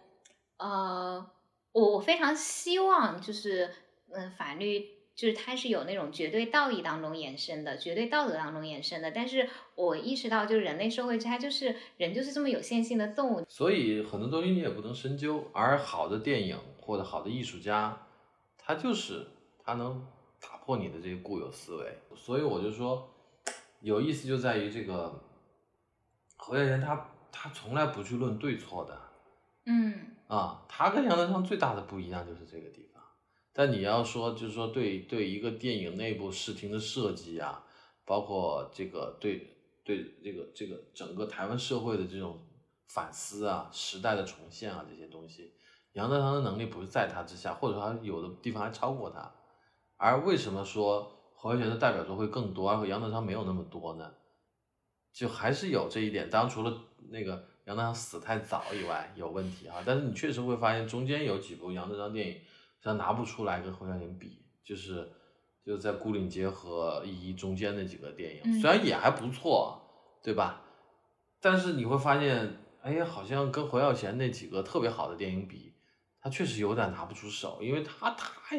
[0.57, 1.24] 呃
[1.70, 3.70] 我我非常希望就是
[4.12, 4.97] 嗯法律。
[5.19, 9.11] 就是它是有那种绝对道义当中衍生的，绝对道德当中衍生的。
[9.11, 18.07] 但是我意识到，就是人类社会，它就是人就是这么有限性的动物，所以很多东西你也不能深究，而好的电影或者好的艺术家，
[18.57, 19.27] 他就是
[19.64, 20.07] 他能
[20.41, 21.99] 打破你的这个固有思维。
[22.14, 23.12] 所以我就说，
[23.81, 25.21] 有意思就在于这个
[26.37, 28.97] 何小贤他他从来不去论对错的
[29.66, 32.88] 嗯啊，他跟杨德昌最大的不一样就是这个地方。
[33.59, 37.61] 但你要说，就是说对对一个电影内部视听的设计啊，
[38.04, 39.48] 包括这个对
[39.84, 42.38] 对这个这个整个台湾社会的这种
[42.86, 45.54] 反思啊、时代的重现啊这些东西，
[45.94, 49.28] 杨德昌的能力不是在他之下，或者说他有的地方还超过他。
[49.96, 54.09] 而为什么说侯孝贤的代表作会更多，而杨德昌没有那么多呢？
[55.12, 56.30] 就还是有这一点。
[56.30, 56.72] 当然，除了
[57.09, 62.40] 那个杨德昌死太早以外有问题啊，但是你确实会发现中间有几部杨德昌电影。
[62.83, 65.11] 他拿不出来跟侯孝贤比，就是
[65.64, 69.81] 就是在《孤岭街》和《一一》中间那几个电影，嗯虽然也还不错，
[70.22, 70.62] 对吧？
[71.41, 75.74] 但是你会发现，哎，好像跟侯孝贤那几个特别好的电影比，
[76.20, 78.59] 他确实有点拿不出手，因为他太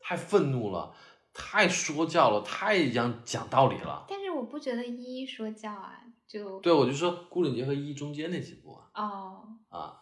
[0.00, 0.94] 太愤怒了，
[1.32, 4.04] 太说教了，太讲讲道理了。
[4.08, 10.01] 但是我不觉得一一说教啊，就对，我就说顾岭杰和一中间那几部啊，哦，啊，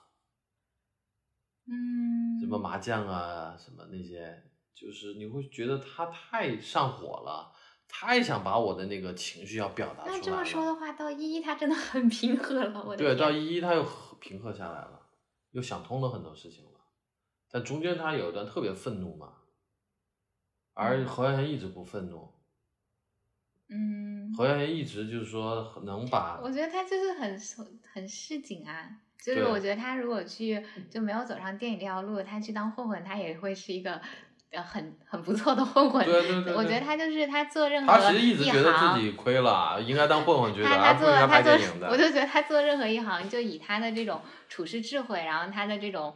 [1.71, 4.43] 嗯，什么麻将啊，什么那些，
[4.75, 7.53] 就是你会觉得他太上火了，
[7.87, 10.17] 太想把我的那个情绪要表达出来。
[10.17, 13.87] 那这么说的话，到一一他真的很平和了，我的对，到一一他又
[14.21, 15.01] 平和下来了，
[15.53, 16.71] 又想通了很多事情了。
[17.49, 19.35] 但中间他有一段特别愤怒嘛，
[20.75, 22.33] 而侯孝贤一直不愤怒，
[23.69, 27.39] 嗯，侯孝贤一直就是说能把我觉得他就是很
[27.93, 34.01] 很市井啊，就是我觉得他如果去就没有走上电影这条路，他去当混混，他也会是一个
[34.51, 36.05] 呃很很不错的混混。
[36.05, 41.53] 对对对对我觉得他就是他做任何他其实一直觉得行自己亏了，应该当混混觉得，他做他做。
[41.91, 46.15] 我就觉得他做任何一行，就以他的这种处事智慧，然后他的这种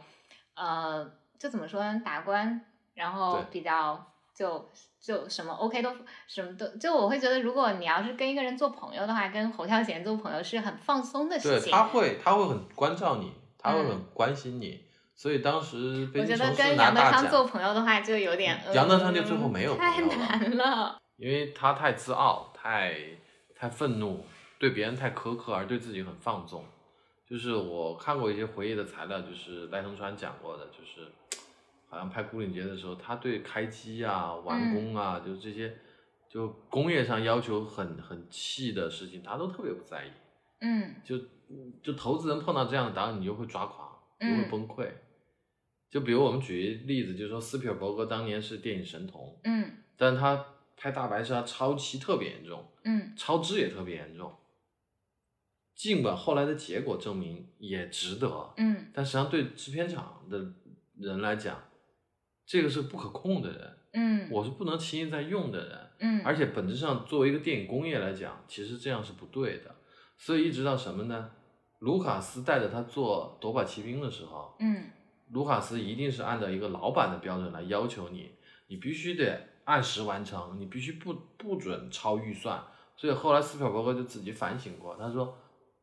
[0.55, 2.61] 呃，就怎么说呢，达观，
[2.95, 4.69] 然后比较就
[5.05, 5.91] 就什么 OK 都
[6.25, 11.71] 什么都，就我会觉得，如果你要是跟一个人做朋友的话，跟侯孝贤做朋友是很放松的事情。
[11.71, 14.83] 他会他会很关照你，他会嗯很关心你，
[15.13, 20.99] 所以当时北我觉得跟杨德昌做朋友的话，就有点杨德昌就嗯最后没有太难了。
[21.17, 22.95] 因为他太自傲，太
[23.55, 24.25] 太愤怒，
[24.57, 26.65] 对别人太苛刻，而对自己很放纵。
[27.29, 31.11] 就是我看过一些回忆的材料，就是赖声川讲过的，就是
[31.95, 35.73] 好像拍《孤岭街》的时候，他对开机啊、完工啊，就这些
[36.29, 40.09] 就工业上要求很很细的事情，他都特别不在意。
[40.59, 41.17] 嗯就
[41.81, 43.89] 就投资人碰到这样的导演，你就会抓狂，
[44.19, 44.91] 就会嗯崩溃。
[45.89, 54.35] 就比如我们举一例子，就是说斯皮尔伯格当年是电影神童，嗯但他拍大白鲨超期特别严重，嗯超支也特别严重。
[55.73, 60.53] 尽管后来的结果证明也值得，嗯但实际上对制片厂的
[60.97, 61.61] 人来讲，
[62.45, 65.79] 这个是不可控的人，嗯，我是不能轻易再用的人。
[65.99, 69.75] 嗯，而且本质上，作为一个电影工业来讲，其实这样是不对的。
[70.17, 71.31] 所以一直到什么呢？
[71.79, 74.89] 卢卡斯带着他做《夺宝奇兵》的时候，嗯
[75.31, 78.31] 卢卡斯一定是按照一个老板的标准来要求你，
[78.67, 82.63] 你必须得按时完成，你必须不不准超预算。
[82.95, 85.37] 所以后来斯皮尔伯格就自己反省过，他说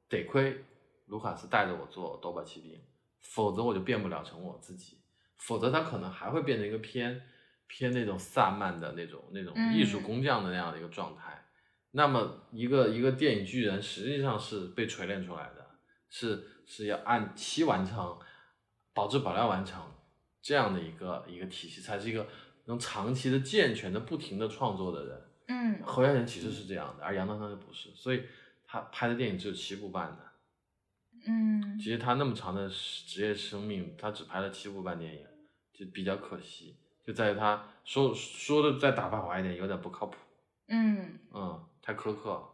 [0.09, 0.65] 得亏
[1.07, 2.73] 卢卡斯带着我做《夺宝奇兵》，
[3.21, 4.99] 否则我就变不了成我自己，
[5.43, 7.20] 否则他可能还会变成一个偏
[7.66, 11.45] 偏那种萨曼的那种那种嗯艺术工匠的那样的一个状态。
[11.90, 15.66] 那么一个一个电影巨人实际上是被锤炼出来的，
[16.09, 18.18] 是是要按期完成，
[18.95, 19.82] 保质保量完成
[20.40, 22.26] 这样的一个一个体系，才是一个
[22.66, 25.22] 能长期的健全的不停的创作的人。
[25.49, 28.22] 嗯侯孝贤其实是这样的，而杨德昌就不是，所以
[28.64, 30.32] 他拍的电影只有七部半的。
[31.26, 35.26] 嗯其实他那么长的职业生命，他只拍了七部半电影，
[35.85, 40.16] 就比较可惜，就在于他说说的再打发滑一点，有点不靠谱，
[40.68, 42.49] 嗯嗯，太苛刻了。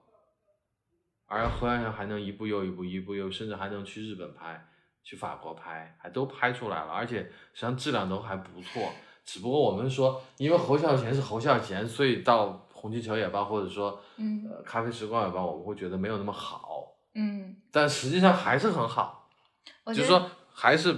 [1.27, 4.67] 而侯孝贤还能一步又一步，一步又，甚至还能去日本拍，
[5.03, 8.91] 去法国拍，还都拍出来了，而且实际上质量都还不错。
[9.27, 19.29] 只不过我们说，因为侯孝贤是侯孝贤，所以到红气球也罢，或者说嗯呃咖啡时光也罢，我们会觉得没有那么好，嗯，但实际上还是很好。
[19.87, 20.31] 就是说，
[20.61, 20.93] 还是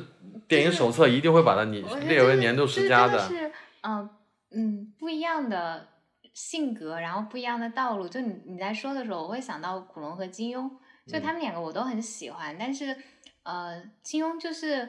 [0.48, 3.18] 电影手册一定会把它你列为年度这个十佳的。
[3.18, 3.52] 是，
[3.82, 4.08] 嗯
[4.52, 5.86] 嗯，不一样的
[6.32, 8.08] 性格，然后不一样的道路。
[8.08, 10.66] 就你你在说的时候，我会想到古龙和金庸，
[11.06, 12.96] 就嗯他们两个我都很喜欢，但是
[13.42, 14.82] 呃，金庸就是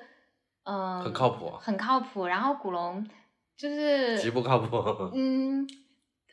[0.64, 3.06] 嗯、呃很靠谱很靠谱，然后古龙
[3.58, 5.12] 就是极不靠谱。
[5.14, 5.68] 嗯，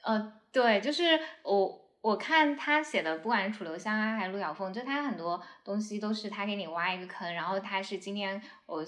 [0.04, 8.84] 呃，对，就是我我看他写的，不管是楚留香啊，还是陆小凤，就他很多东西都是他给你挖一个坑，然后他是今天我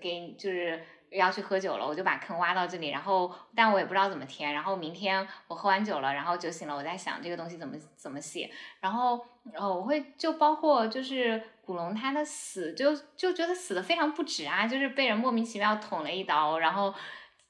[0.00, 16.92] 给就是要去喝酒了，我就把坑挖到这里，然后但我也不知道怎么填，然后明天我喝完酒了，然后酒醒了，我在想这个东西怎么怎么写，然后然后我会就包括就是古龙他的死，就就觉得死的非常不值啊，就是被人莫名其妙捅了一刀，然后。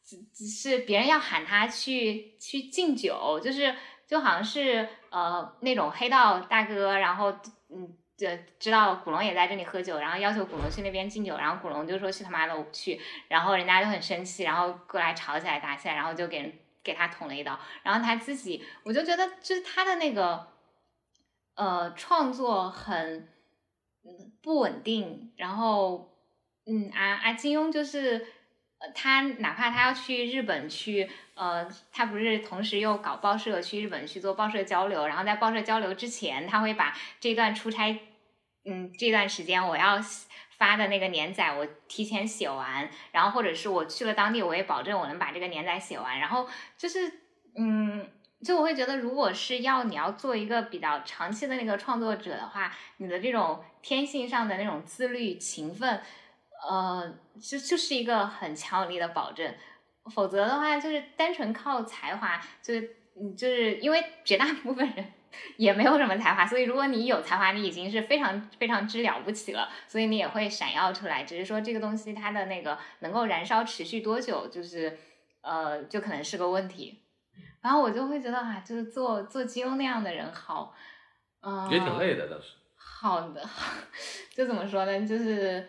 [0.09, 3.75] 只只是别人要喊他去去敬酒，就是
[4.07, 7.35] 就好像是呃那种黑道大哥，然后
[7.71, 8.27] 嗯就
[8.59, 16.53] 知道古龙也在这里喝酒，然后要求古龙去那边敬酒，然后古龙就说去他妈的我不去，然后人家就很生气，然后过来吵起来打起来，然后就给人
[16.83, 20.49] 给他捅了一刀，然后他自己我就觉得就是他的那个
[21.55, 23.29] 呃创作很
[24.05, 26.17] 嗯不稳定，然后
[26.67, 28.27] 嗯啊啊金庸就是。
[28.79, 38.01] 呃，他哪怕他要去日本去，呃，他不是同时又搞报社去日本去做报社交流，然后在报社交流之前，他会把这段出差
[38.65, 39.99] 嗯，这段时间我要
[40.57, 47.13] 发的那个连载我提前写完，然后或者是我去了当地，我也保证我能把这个连载写完，然后就是
[47.57, 48.09] 嗯。
[48.47, 56.01] 就我会觉得，如果是要你要做一个比较长期的那个创作者的话，你的这种天性上的那种自律、勤奋，
[56.67, 59.55] 呃，就就是一个很强有力的保证。
[60.15, 65.05] 否则的话，就是单纯靠才华，就是嗯，就是因为绝大部分人
[65.59, 71.25] 也没有什么才华，所以如果你有才华，你已经是非常非常之了不起了，所以你也会闪耀出来。
[71.25, 74.99] 只是说这个东西它的那个能够燃烧持续多久，就是
[75.43, 77.03] 呃，就可能是个问题。
[77.61, 80.75] 然后我就会觉得啊，就是做做金庸那样的人好，
[81.43, 82.55] 嗯，也挺累的倒是。
[82.77, 83.47] 好的，
[84.35, 85.07] 就怎么说呢？
[85.07, 85.69] 就是，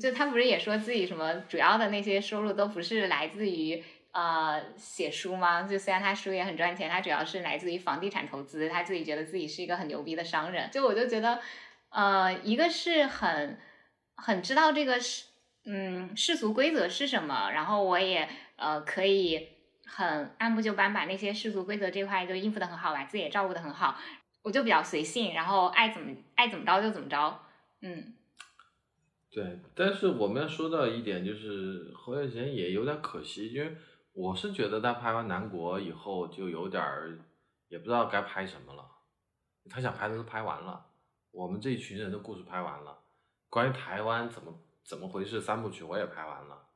[0.00, 3.82] 就他不是也说自己什么主要的那些收入都不是来自于
[4.12, 5.62] 呃写书吗？
[5.62, 8.68] 就虽然他书也很赚钱，他主要是来自于房地产投资。
[8.68, 10.70] 他自己觉得自己是一个很牛逼的商人。
[10.70, 11.40] 就我就觉得，
[11.90, 13.58] 呃，一个是很
[14.16, 15.24] 很知道这个世
[15.64, 19.50] 嗯世俗规则是什么，然后我也呃可以。
[19.90, 23.96] 很按部就班，把那些世俗规则这块就应付的很好，把自己也照顾的很好，
[24.42, 27.40] 我就比较随性，然后爱怎么爱怎么着就怎么着，
[27.80, 28.12] 嗯。
[29.30, 33.76] 对，但是我们要说到一点，就是侯孝贤也有点可惜，因为
[34.12, 37.18] 我是觉得他拍完南国以后就有点儿
[37.68, 38.84] 也不知道该拍什么了，
[39.68, 40.86] 他想拍的都拍完了，
[41.30, 42.98] 我们这一群人的故事拍完了，
[43.48, 46.66] 关于台湾怎么怎么回事三部曲我也拍完了，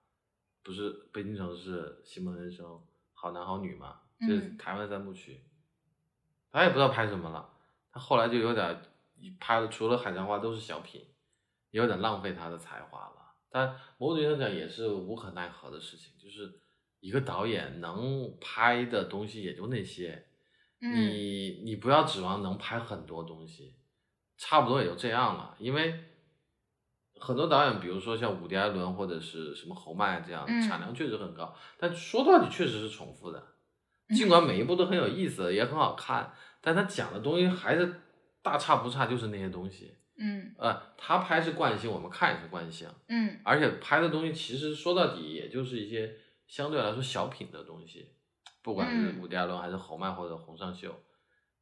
[0.63, 2.81] 不是北京城市，西蒙人生。
[3.15, 5.45] 好男好女嘛，这是台湾三部曲，
[6.51, 7.49] 他也不知道拍什么了。
[7.93, 8.83] 他后来就有点
[9.39, 11.07] 拍的，除了海上花都是小品，
[11.73, 13.17] 有点浪费他的才华了。
[13.51, 16.13] 但某种意义上讲，也是无可奈何的事情。
[16.19, 16.51] 就是
[17.01, 20.25] 一个导演能拍的东西也就那些，
[20.81, 23.75] 你你不要指望能拍很多东西，
[24.39, 25.55] 差不多也就这样了。
[25.59, 26.03] 因为
[27.21, 33.49] 很多导演，比如说像伍迪·艾伦或者是什么侯麦这样，产量确实很高，但说到底确实是重复的。
[34.09, 38.01] 尽管每一部都很有意思，也很好看，但他讲的东西还是
[38.43, 39.95] 大差不差，就是那些东西。
[40.17, 42.89] 嗯，呃，他拍是惯性，我们看也是惯性。
[43.09, 46.15] 嗯，而且拍的东西其实说到底也就是一些
[46.47, 48.11] 相对来说小品的东西，
[48.63, 50.95] 不管是伍迪·艾伦还是侯麦或者洪尚秀。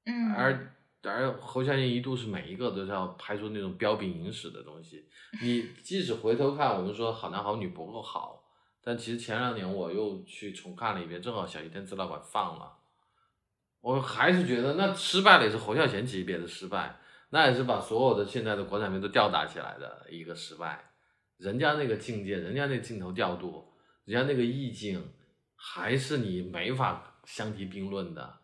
[0.06, 0.76] 嗯，而。
[1.02, 5.08] 而侯孝贤一度是每一个都是要拍出那种彪炳影史的东西。
[5.40, 8.44] 你 即使回头看，我们说好男好女不够好，
[8.84, 12.76] 但其实前两年我又去重看了一遍，正好小西天资料馆放了，
[13.80, 17.00] 我还是觉得那失败了也是侯孝贤级别的失败，
[17.30, 20.84] 那也是把所有的现在的国产片都吊打起来的一个失败。
[21.38, 23.72] 人家那个境界，人家那镜头调度，
[24.04, 25.12] 人家那个意境，
[25.56, 28.38] 还是你没法相提并论的。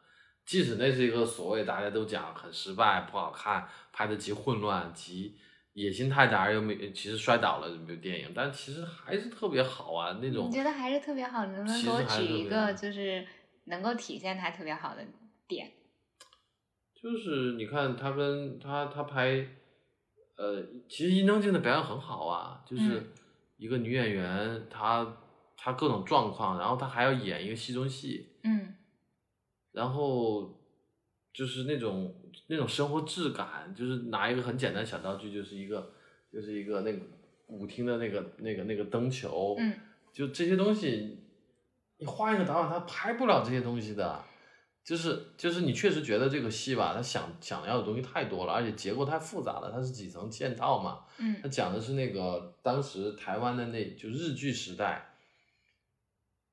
[0.46, 5.36] 即使那是一个所谓大家都讲很失败、不好看、拍的极混乱、极
[5.72, 10.48] 野心太大而又没其实摔倒了这部电影，但其实还是特别好啊那种。
[10.48, 11.44] 你觉得还是特别好？
[11.46, 13.26] 能不能给我举一个就是
[13.64, 15.04] 能够体现它特别好的
[15.48, 15.70] 点？
[17.02, 19.46] 就是你看他跟他他拍，
[20.36, 23.12] 呃，其实伊能静的表演很好啊，就是
[23.56, 25.16] 一个女演员，她
[25.56, 28.26] 她各种状况，然后她还要演一个戏中戏。
[28.44, 28.74] 嗯。
[29.72, 30.58] 然后
[31.34, 32.14] 就是那种
[32.46, 35.92] 那种生活质感，就是拿一个很简单小道具，就是一个
[36.32, 36.98] 就是一个那个
[37.48, 39.74] 舞厅的那个那个那个灯球，嗯，
[40.14, 41.18] 就这些东西，
[41.98, 44.24] 你换一个导演他拍不了这些东西的，
[44.86, 55.04] 就是就是你确实觉得这个戏吧，他想想要的东西太多了，而且结构太复杂了，它是几层嵌套嘛，嗯，他讲的是那个当时台湾的那就日据时代，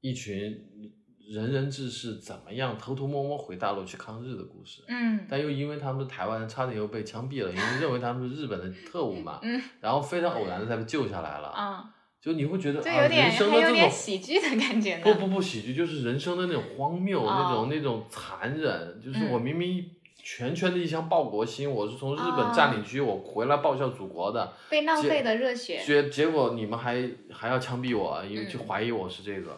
[0.02, 1.00] 一群。
[1.26, 19.86] 仁人志士怎么样偷偷摸摸回大陆去抗日的故事，嗯，但又因为他们是台湾人，差点又被枪毙了，因为认为他们是日本的特务嘛，嗯，然后非常偶然的才被救下来了，啊，就你会觉得啊，人生的这种喜剧的感觉，不不不喜剧，就是人生的那种荒谬，那种那种残忍，就是我明明
[20.16, 29.58] 全圈的一腔报国心，我是从日本占领区我回来报效祖国的，被浪费的热血，结结果你们还还要枪毙我，因为就怀疑我是这个。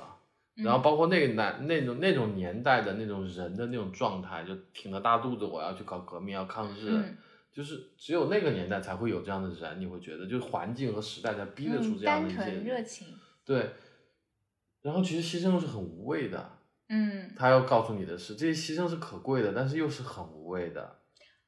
[0.56, 7.16] 然后包括那个男那种那种年代的那种人的那种状态，就挺着大肚子我要去搞革命要抗日，
[7.56, 13.18] 就是只有那个年代才会有这样的人，你会觉得就是环境和时代在逼得出这样的一些热情。
[13.46, 13.72] 对，
[14.82, 16.58] 然后其实牺牲是很无谓的，
[16.90, 21.00] 嗯，他要告诉你的是这些牺牲是可贵的，但是又是很无谓的，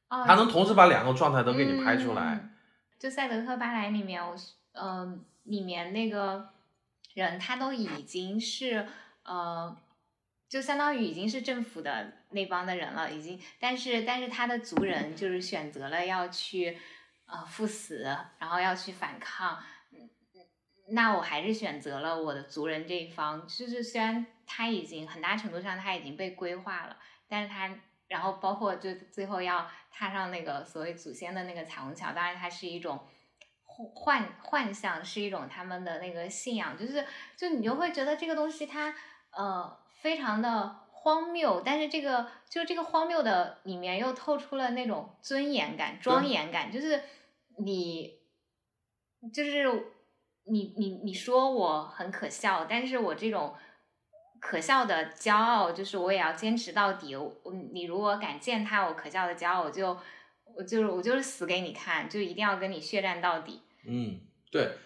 [0.07, 2.53] 他能同时把两个状态都给你拍出来。
[2.97, 4.33] 就《赛德克巴莱》里面，我
[4.71, 6.49] 嗯，里面那个。
[7.13, 8.87] 人他都已经是
[9.23, 9.75] 呃，
[10.49, 16.77] 就相当于已经是政府的那帮的人了，已经，但是但是他的族人就是选择了要去
[17.25, 18.03] 呃赴死，
[18.39, 19.61] 然后要去反抗，
[19.91, 20.09] 嗯
[20.89, 23.45] 那我还是选择了我的族人这一方。
[23.47, 26.97] 就是虽然他已经很大程度上他已经被规划了，
[27.27, 33.05] 但是他然后包括就最后要踏上那个所谓祖先的那个彩虹桥，当然它是一种
[33.65, 37.05] 幻幻象，是一种他们的那个信仰，就是
[37.35, 38.95] 就你就会觉得这个东西它
[39.31, 47.01] 呃非常的荒谬，但是这个就这个荒谬的里面又透出了那种尊严感、庄严感，就是
[47.57, 48.19] 你
[49.33, 49.65] 就是
[50.45, 53.55] 你你你说我很可笑，但是我这种
[54.39, 57.15] 可笑的骄傲，就是我也要坚持到底。
[57.15, 57.33] 我
[57.73, 59.97] 你如果敢践踏我可笑的骄傲，我就
[60.55, 63.61] 我就是我就是死给你看，就一定要跟你血战到底。
[63.85, 64.19] 嗯，
[64.51, 64.77] 对，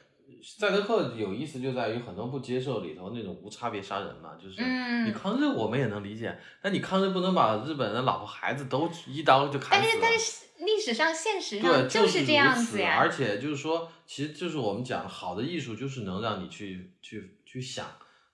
[0.44, 10.02] 赛德克有意思就在于很多不接受里头那种无差别杀人嘛，就是嗯你抗日我们也能理解，但你抗日不能把日本人的老婆孩子都一刀就砍但是死了。
[10.04, 12.98] 但是历史上现实对，上就是这样子呀。
[13.00, 17.86] 而且就是说，其实就是我们讲好的艺术，就是能让你去去去想，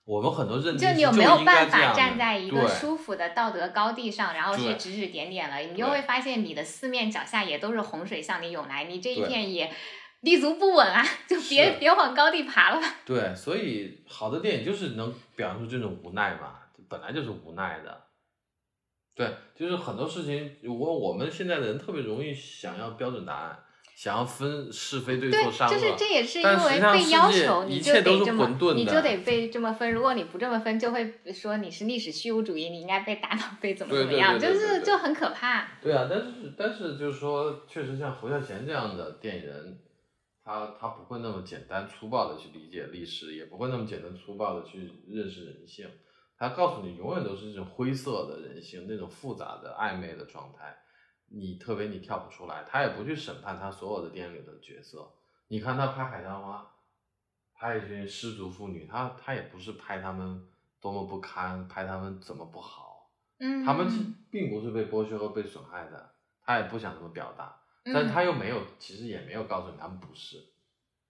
[0.04, 5.58] 我们很多认知就你有没有办法站在一个舒服的道德高地上，然后去指指点点了？
[5.60, 9.72] 你就会发现你的四面脚下也都是洪水向你涌来，你这一片也
[10.20, 12.94] 立足不稳啊，就别别往高地爬了吧。
[13.04, 16.54] 对，所以好的电影就是能表现出这种无奈嘛，
[16.88, 18.04] 本来就是无奈的。
[19.14, 23.58] 对，就是很多事情，我我们现在的人特别容易想要标准答案，
[23.96, 25.74] 想要分是非对对错善，恶。
[25.74, 29.92] 就是这也是因为被要求，你就一切都是得这么混沌，的你就得被这么分。
[29.92, 35.66] 如果你不这么分，就会说你是历史虚无主义，你应该被打倒，被怎么对对怎么样，就对对对对是就很可怕。
[35.82, 39.78] 对啊，但是但是就是说，确实像侯孝贤这样的电影人，
[40.48, 45.86] 他他不会那么简单粗暴的去理解历史，也不会那么简单粗暴的去认识人性。
[46.38, 50.74] 他告诉你，永远都是这种灰色的人性，那种复杂的暧昧的状态，
[51.28, 52.64] 你特别你跳不出来。
[52.66, 55.12] 他也不去审判他所有的电影里的角色。
[55.48, 56.62] 你看他拍《海棠花》，
[57.58, 60.48] 拍一群失足妇女，他他也不是拍他们
[60.80, 63.10] 多么不堪，拍他们怎么不好。
[63.38, 67.57] 嗯，他们其并不是被剥削和被损害的，他也不想这么表达，
[67.88, 70.36] 嗯但他又没有，其实也没有告诉你他们不是。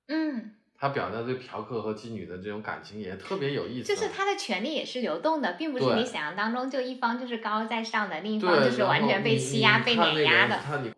[0.07, 10.57] 嗯，他表达对嫖客和妓女的这种感情也特别有意思，就是他的权利也是流动的，并不是你想象当中就一方就是高高在上的，另一，方就是完全被欺压、被碾压的。
[10.57, 10.93] 个他你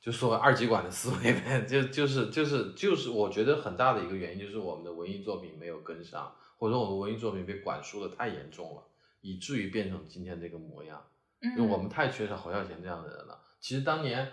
[0.00, 8.82] 就说二极管的思维呗，就就是就是就是，我觉得很大的一个原因就是我们的文艺作品没有跟上，或者说我们文艺作品被管束的太严重了，
[9.20, 11.02] 以至于变成今天这个模样。
[11.40, 13.40] 因为我们嗯太缺少侯孝贤这样的人了。
[13.60, 14.28] 其实当年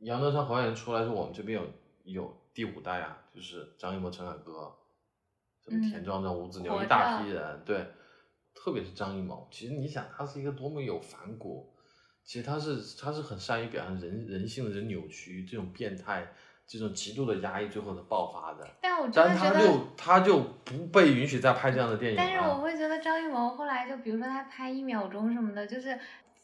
[0.00, 1.66] 杨德昌、导演出来的时候，我们这边有
[2.04, 4.72] 有第五代啊，就是张艺谋、陈凯歌，
[5.64, 7.86] 什么嗯田壮壮、吴子牛一大批人，对，
[8.54, 9.48] 特别是张艺谋。
[9.50, 11.72] 其实你想，他是一个多么有反骨，
[12.22, 16.30] 其实他是他是很善于表现人人性的这种扭曲、这种变态、
[16.66, 18.68] 这种极度的压抑，最后的爆发的。
[18.82, 22.22] 但我真的觉得，他就他就不被允许再拍这样的电影了。
[22.22, 25.98] 但是我会觉得张艺谋后来就比如说他拍一秒钟什么的，就是。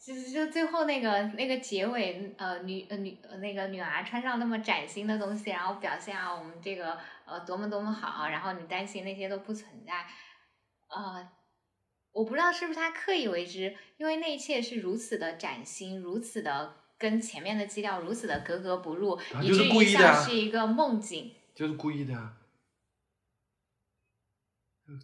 [0.05, 10.05] 就就最后那个那个结尾，呃女呃女呃那个女儿穿上那么崭新的东西，然后表现啊我们这个呃多么多么好，然后你担心那些都不存在，
[10.89, 11.25] 呃，
[12.11, 21.33] 我不知道是不是他刻意为之，因为那一切是如此的崭新，如此的跟前面的基调如此的格格不入，以至于像是一个梦境。
[21.55, 22.33] 就是故意的呀，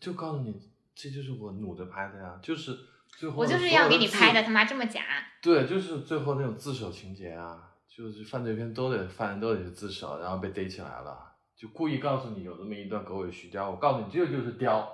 [0.02, 0.60] 就告诉你，
[0.94, 2.78] 这就是我努着拍的呀，就是
[3.20, 5.02] 最后我就是要给你拍的他妈这么假。
[5.42, 14.88] 对，就是最后那种自首情节啊，就是犯罪片都得犯人都得去自首，然后被逮起来了，就故意告诉你有这么一段狗尾续貂，我告诉你这就是貂，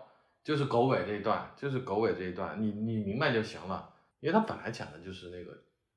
[0.44, 5.52] 就是狗尾这一段，就是狗尾这一段，你你明白就行了，因为他本来讲的就是那个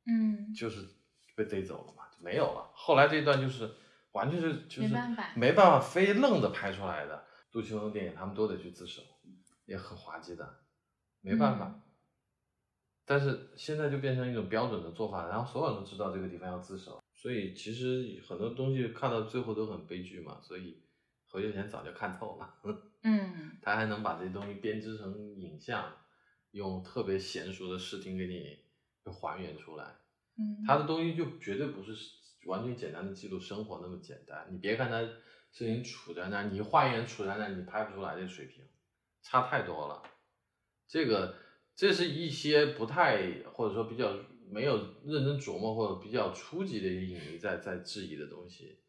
[0.06, 0.86] 嗯，就是
[1.34, 2.70] 被逮走了嘛，就没有了。
[2.74, 3.70] 后来这一段就是
[4.12, 7.24] 完全是就是没办法没办法非愣着拍出来的。
[7.50, 9.00] 杜琪峰的电影他们都得去自首，
[9.64, 10.60] 也很滑稽的，
[11.22, 11.64] 没办法。
[11.66, 11.82] 嗯
[13.08, 20.38] 但是现在就变成一种标准的做法，然后所有人都知道这个地方要自首，所以其实很多东西看到最后都很悲剧嘛。
[20.42, 20.82] 所以
[21.26, 22.54] 侯孝贤早就看透了，
[23.02, 25.90] 嗯 他还能把这些东西编织成影像，
[26.50, 28.58] 用特别娴熟的视听给你
[29.10, 29.86] 还原出来。
[30.36, 31.94] 嗯，他的东西就绝对不是
[32.44, 34.46] 完全简单的记录生活那么简单。
[34.50, 38.62] 你别看他事情处在那儿，你画面杵在那儿，你拍不出来这水平，
[39.22, 40.02] 差太多了。
[40.86, 41.34] 这个
[41.78, 43.22] 这是一些不太
[43.52, 44.12] 或者说比较
[44.50, 48.80] 没有认真琢磨或者比较初级的一些影迷在在质疑的东西。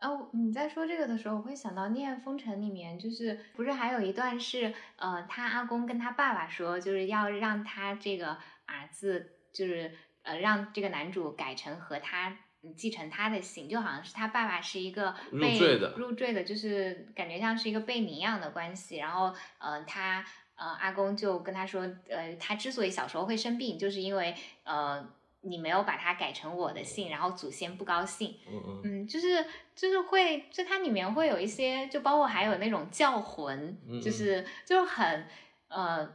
[0.00, 9.92] 哦，你在说这个的时候，我会想到《恋爱风尘》里面，就是不是还有一段是，呃，他阿公跟他爸爸说，就是要让他这个儿子，就是
[10.22, 18.96] 呃，让这个男主改成和他嗯继承他的姓，就好像是他爸爸是一个入被赘的入赘的，就是感觉像是一个被领养的关系。
[18.96, 20.24] 然后，呃，他
[20.62, 25.04] 呃阿公就跟他说，呃，他之所以小时候会生病，就是因为呃
[25.40, 28.36] 你没有把他改成我的姓，然后祖先不高兴。
[28.48, 29.44] 嗯嗯嗯，就是
[29.74, 35.26] 就是会，就它里面会有一些，就包括还有那种叫魂，嗯就是就很
[35.66, 36.08] 呃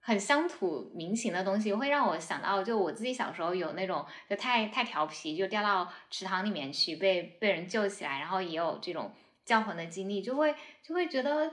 [0.00, 9.12] 很乡土民情的东西，会让我想到，就我自己小时候有那种就太太调皮，就掉到池塘里面去被被人救起来，然后也有这种
[9.44, 10.54] 叫魂的经历，就会
[10.84, 11.50] 就会觉得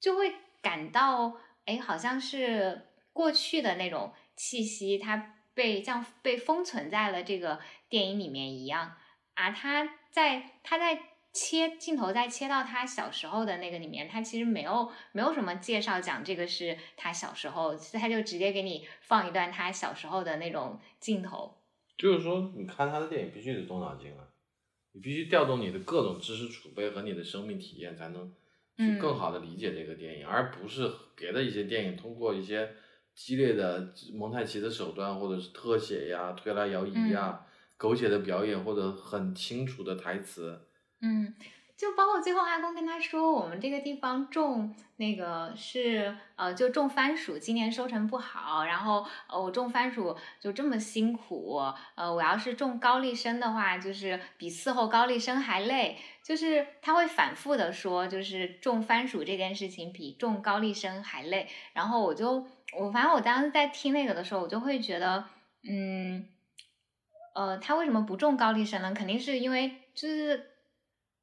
[0.00, 8.96] 就会感到哎，好像是过去的那种气息，它被像被封存在了这个电影里面一样。
[9.34, 11.00] 啊，他在他在
[11.32, 21.54] 切镜头在切到他小时候的那个里面，他其实没有没有什么介绍讲这个是他小时候，他就直接给你放一段他小时候的那种镜头。
[21.96, 24.26] 就是说，你看他的电影必须得动脑筋啊，
[24.92, 28.32] 你必须调动你的各种知识储备和你的生命体验，才能
[28.78, 32.70] 去嗯更好的理解这个电影，而不是别的一些电影通过一些
[33.14, 37.44] 激烈的蒙太奇的手段，或者是特写呀、推拉摇移呀、
[37.76, 40.60] 狗血的表演，或者很清楚的台词。
[41.02, 41.34] 嗯，
[41.78, 51.62] 就包括最后阿公跟他说，我们这个地方种那个是呃，就种番薯，今年收成不好，然后呃，我种番薯就这么辛苦，
[51.94, 62.44] 呃，我要是种高丽参的话，就是比伺候高丽参还累，就是他会反复的说，就是种番薯这件事情比种高丽参还累，然后我就
[62.76, 65.24] 我反正我当时在听那个的时候，我就会觉得，
[65.70, 66.26] 嗯。
[67.36, 68.92] 呃，他为什么不种高丽参呢？
[68.92, 70.44] 肯定是因为就是，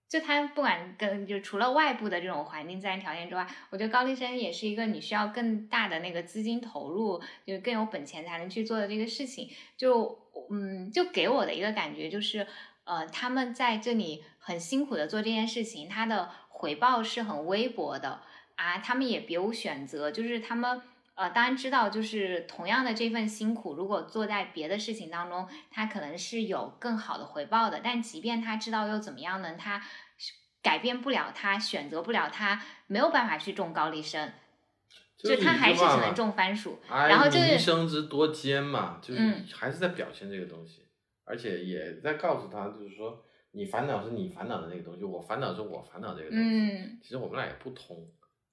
[0.07, 9.49] 就他不管跟就除了外部的这种环境自然条件之外，我觉得高丽参也是一个你需要更大的那个资金投入，就是更有本钱才能去做的这个事情。
[9.76, 10.18] 就
[10.52, 12.48] 嗯，就给我的一个感觉就是，
[12.84, 18.22] 呃，他们在这里很辛苦的做这件事情，他的回报是很微薄的
[18.56, 20.82] 啊，他们也别无选择，就是他们。
[21.16, 27.80] 呃，当然知道，就是同样的这份辛苦，如果做在别的事情当中，他可能是有更好的回报的。
[27.84, 29.56] 但即便他知道又怎么样呢？
[29.56, 29.82] 他
[30.62, 34.34] 改变不了他，选择不了他，没有办法去种高丽参，
[35.18, 36.80] 就他还是只能种番薯。
[36.90, 40.86] 哎，然后就是民生之多艰嘛，就是嗯还是在表现这个东西，
[41.24, 46.46] 而且也在告诉他，就是说你烦恼是你烦恼的那个东西，我烦恼是我烦恼这个东西。
[46.46, 47.96] 嗯其实我们俩也不通，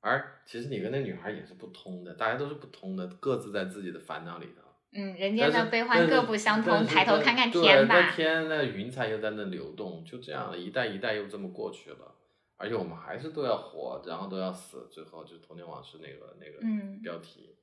[0.05, 4.63] 而其实你跟那女孩也是不通的，大家都是不通的，各自在自己的烦恼里头。
[4.95, 8.11] 嗯，人间的悲欢各不相同，抬头看看天吧那。
[8.11, 12.15] 天那云彩又在那流动，就这样了，一代一代又这么过去了，
[12.57, 17.57] 而且我们还是都要活，然后都要死，最后就童年往事那个那个嗯标题，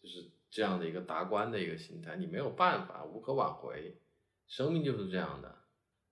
[0.00, 3.96] 就是这样的一个达观的一个心态，你没有办法，无可挽回，
[4.46, 5.52] 生命就是这样的，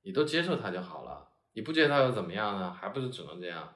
[0.02, 2.72] 你都接受它就好了，你不接受它又怎么样呢？
[2.72, 3.74] 还不是只能这样？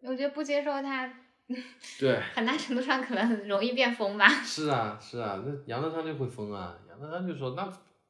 [0.00, 1.21] 我觉得不接受他，
[1.98, 4.28] 对， 很大程度上可能容易变疯吧。
[4.42, 6.78] 是啊，是啊，那杨德昌就会疯啊！
[6.88, 7.64] 杨德昌就说：“那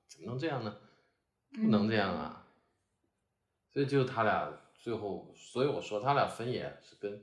[0.09, 0.77] 怎么能这样呢？
[1.53, 2.47] 不能这样啊！”
[3.73, 7.23] 所以就他俩最后，所以我说他俩分野是跟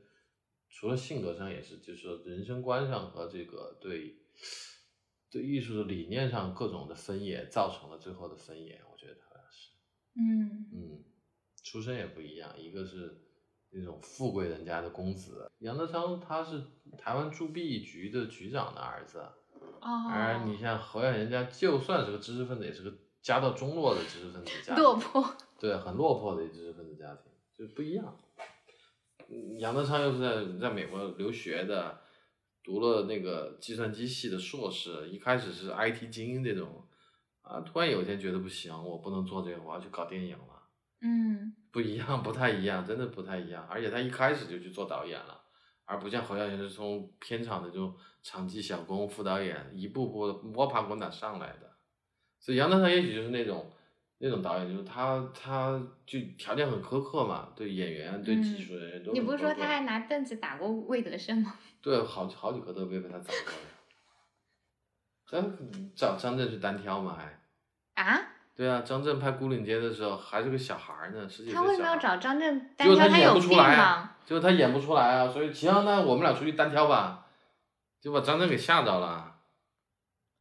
[0.69, 4.17] 除了性格上，也是就是说人生观上和这个对
[5.29, 8.81] 对艺术的理念上各种的分野，造成了最后的分野。
[8.91, 9.69] 我觉得他俩是，
[10.15, 11.03] 嗯嗯，
[11.63, 13.28] 出身也不一样，一个是
[13.71, 16.61] 那种富贵人家的公子，杨德昌他是
[16.97, 19.19] 台湾铸币局的局长的儿子。
[19.81, 22.91] 哦，而你像侯耀贤家，就算是个知识分子，也是个
[23.21, 25.23] 家道中落的知识分子家庭，落魄。
[25.59, 28.17] 对，很落魄的知识分子家庭，就是不一样。
[29.29, 32.01] 嗯杨德昌又是在在美国留学的，
[32.63, 36.83] 读了那个计算机系的硕士，一开始是 IT 精英这种，
[37.41, 40.58] 啊，突然有一天觉得不行，我不能做这个，我要去搞电影了。
[41.01, 43.65] 嗯 不一样，不太一样，真的不太一样。
[43.69, 45.39] 而且他一开始就去做导演了，
[45.85, 51.69] 而不像侯耀贤是从片场的这种场记小工、副导演一步步的摸爬滚打上来的。
[52.39, 53.71] 所以杨德昌也许就是那种
[54.17, 61.53] 那种导演，就是他他就条件很苛刻嘛，对演员、对技术人员都嗯你不是说他还拿凳子打过魏德胜吗？
[61.81, 63.59] 对好好几个都被被他砸过了。
[65.27, 65.55] 张
[65.95, 68.03] 找张震去单挑嘛还。
[68.03, 68.28] 啊？
[68.59, 72.87] 对啊，张震拍《孤岭街》的时候还是个小孩儿呢，十几岁他为什么要找张震单挑？
[72.89, 77.25] 有病演不出来吗啊？，就是他演不出来啊，所以行，那我们俩出去单挑吧，
[78.01, 79.33] 就把张震给吓着了。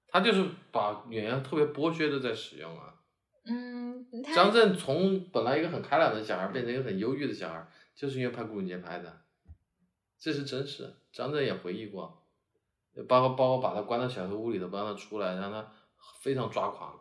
[0.08, 2.92] 他就是把演员特别剥削的在使用啊。
[3.46, 4.04] 嗯，
[4.34, 9.20] 张震从本来一个很开朗的小孩变成一个很忧郁的小孩，就是因为拍《孤岭街》拍的，
[10.18, 10.92] 这是真实。
[11.12, 12.20] 张震也回忆过，
[13.08, 15.64] 包括包括把他关到小黑屋里头不让他出来，让他
[16.20, 16.98] 非常抓狂，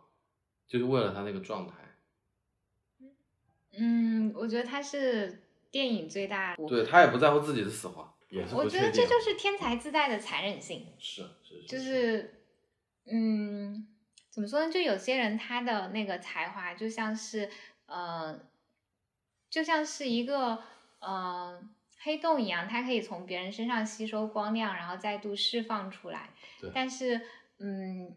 [0.68, 1.73] 就是为了他那个状态。
[3.80, 6.56] 嗯，我觉得他是电影最大。
[6.68, 10.88] 对他也不在乎自己的死活，也是不我觉得这就是天才自带的残忍性。
[10.98, 12.41] 是是就是，
[13.06, 13.88] 嗯，
[14.30, 14.72] 怎么说呢？
[14.72, 17.49] 就有些人他的那个才华就像是，
[17.85, 18.39] 呃，
[19.49, 20.64] 就像是一个
[20.99, 21.61] 呃
[21.99, 26.31] 黑洞一样，它可以从别人身上吸收光亮，然后再度释放出来。
[26.60, 26.72] 对。
[26.73, 27.22] 但是，
[27.60, 28.15] 嗯，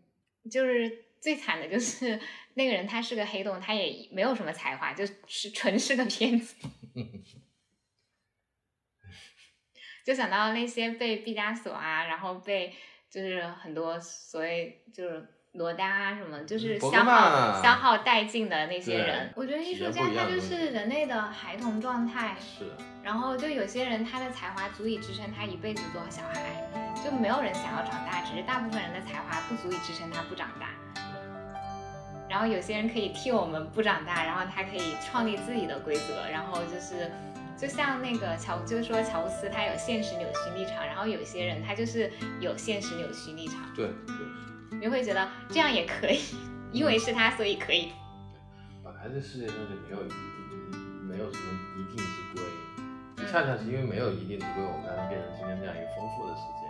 [0.50, 2.18] 就是最惨的就是
[2.54, 6.56] 那个人，他是个黑洞，他也没有什么才华，就是纯是个骗子。
[10.04, 12.74] 就想到那些被毕加索啊，然后被
[13.10, 19.32] 就是很多所谓就是罗丹啊什么，就是消耗消耗殆尽的那些人。
[19.36, 22.34] 我觉得艺术家他就是人类的孩童状态。
[22.40, 22.64] 是。
[23.02, 30.70] 然后就有些人他的才华足以支撑他一辈子做小孩，就没有人想要长大，只是大部分人的才华不足以支撑他不长大。
[32.30, 37.10] 然后有些人可以替我们不长大，然后他可以创立自己的规则，然后就是。
[37.60, 43.60] 就像那个乔，就是说乔布斯他有现实扭曲立场，然后有些人他就是有现实扭曲立场。
[43.76, 44.78] 对对。
[44.80, 46.20] 你会觉得这样也可以，
[46.72, 47.92] 因为是他，所以可以。
[48.82, 50.16] 本来这世界上就没有一定，
[51.06, 51.44] 没有什么
[51.76, 52.42] 一定之规，
[53.30, 56.69] 恰恰是因为没有一定之规，我们才能变成今天这样一个丰富的世界。